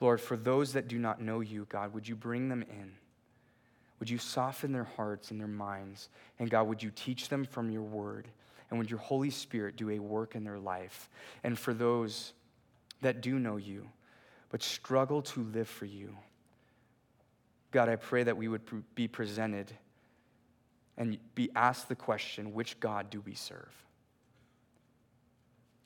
Lord, 0.00 0.20
for 0.20 0.36
those 0.36 0.74
that 0.74 0.88
do 0.88 0.98
not 0.98 1.20
know 1.20 1.40
you, 1.40 1.66
God, 1.68 1.94
would 1.94 2.06
you 2.06 2.16
bring 2.16 2.48
them 2.48 2.62
in? 2.62 2.92
Would 3.98 4.10
you 4.10 4.18
soften 4.18 4.72
their 4.72 4.84
hearts 4.84 5.30
and 5.30 5.40
their 5.40 5.46
minds? 5.46 6.10
And 6.38 6.50
God, 6.50 6.68
would 6.68 6.82
you 6.82 6.90
teach 6.94 7.28
them 7.28 7.44
from 7.44 7.70
your 7.70 7.82
word? 7.82 8.28
And 8.68 8.78
would 8.78 8.90
your 8.90 8.98
Holy 8.98 9.30
Spirit 9.30 9.76
do 9.76 9.90
a 9.90 9.98
work 9.98 10.34
in 10.34 10.44
their 10.44 10.58
life? 10.58 11.08
And 11.44 11.58
for 11.58 11.72
those 11.72 12.32
that 13.00 13.22
do 13.22 13.38
know 13.38 13.56
you, 13.56 13.88
but 14.50 14.62
struggle 14.62 15.22
to 15.22 15.42
live 15.42 15.68
for 15.68 15.86
you, 15.86 16.14
God, 17.70 17.88
I 17.88 17.96
pray 17.96 18.22
that 18.22 18.36
we 18.36 18.48
would 18.48 18.62
be 18.94 19.08
presented 19.08 19.72
and 20.98 21.18
be 21.34 21.50
asked 21.54 21.88
the 21.88 21.94
question 21.94 22.54
which 22.54 22.80
God 22.80 23.10
do 23.10 23.22
we 23.26 23.34
serve? 23.34 23.85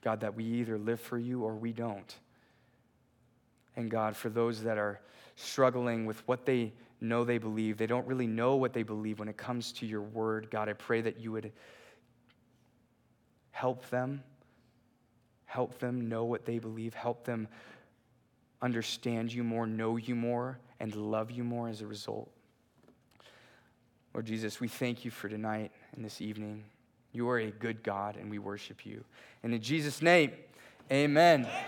God, 0.03 0.21
that 0.21 0.35
we 0.35 0.45
either 0.45 0.79
live 0.79 1.01
for 1.01 1.19
you 1.19 1.43
or 1.43 1.55
we 1.55 1.73
don't. 1.73 2.15
And 3.77 3.91
God, 3.91 4.17
for 4.17 4.29
those 4.29 4.63
that 4.63 4.79
are 4.79 5.01
struggling 5.37 6.07
with 6.07 6.27
what 6.27 6.45
they 6.45 6.73
know 7.01 7.25
they 7.25 7.39
believe, 7.39 7.77
they 7.77 7.87
don't 7.87 8.07
really 8.07 8.27
know 8.27 8.57
what 8.57 8.73
they 8.73 8.83
believe 8.83 9.19
when 9.19 9.29
it 9.29 9.37
comes 9.37 9.73
to 9.73 9.87
your 9.87 10.03
word, 10.03 10.51
God, 10.51 10.69
I 10.69 10.75
pray 10.75 11.01
that 11.01 11.19
you 11.19 11.33
would 11.33 11.53
help 13.53 13.89
them, 13.91 14.23
help 15.47 15.79
them 15.79 16.09
know 16.09 16.25
what 16.25 16.45
they 16.45 16.59
believe, 16.59 16.95
help 16.95 17.25
them 17.25 17.49
understand 18.63 19.33
you 19.33 19.45
more, 19.45 19.67
know 19.67 19.97
you 19.97 20.15
more, 20.15 20.59
and 20.79 20.95
love 20.95 21.31
you 21.31 21.45
more 21.45 21.69
as 21.69 21.81
a 21.81 21.87
result. 21.87 22.31
Lord 24.13 24.27
Jesus, 24.27 24.61
we 24.61 24.69
thank 24.69 25.05
you 25.05 25.11
for 25.11 25.29
tonight 25.29 25.73
and 25.95 26.05
this 26.05 26.21
evening. 26.21 26.65
You 27.13 27.29
are 27.29 27.39
a 27.39 27.51
good 27.51 27.83
God, 27.83 28.17
and 28.17 28.31
we 28.31 28.39
worship 28.39 28.87
you. 28.87 29.05
And 29.43 29.55
in 29.55 29.61
Jesus' 29.61 30.01
name, 30.03 30.33
amen. 30.91 31.41
amen. 31.41 31.65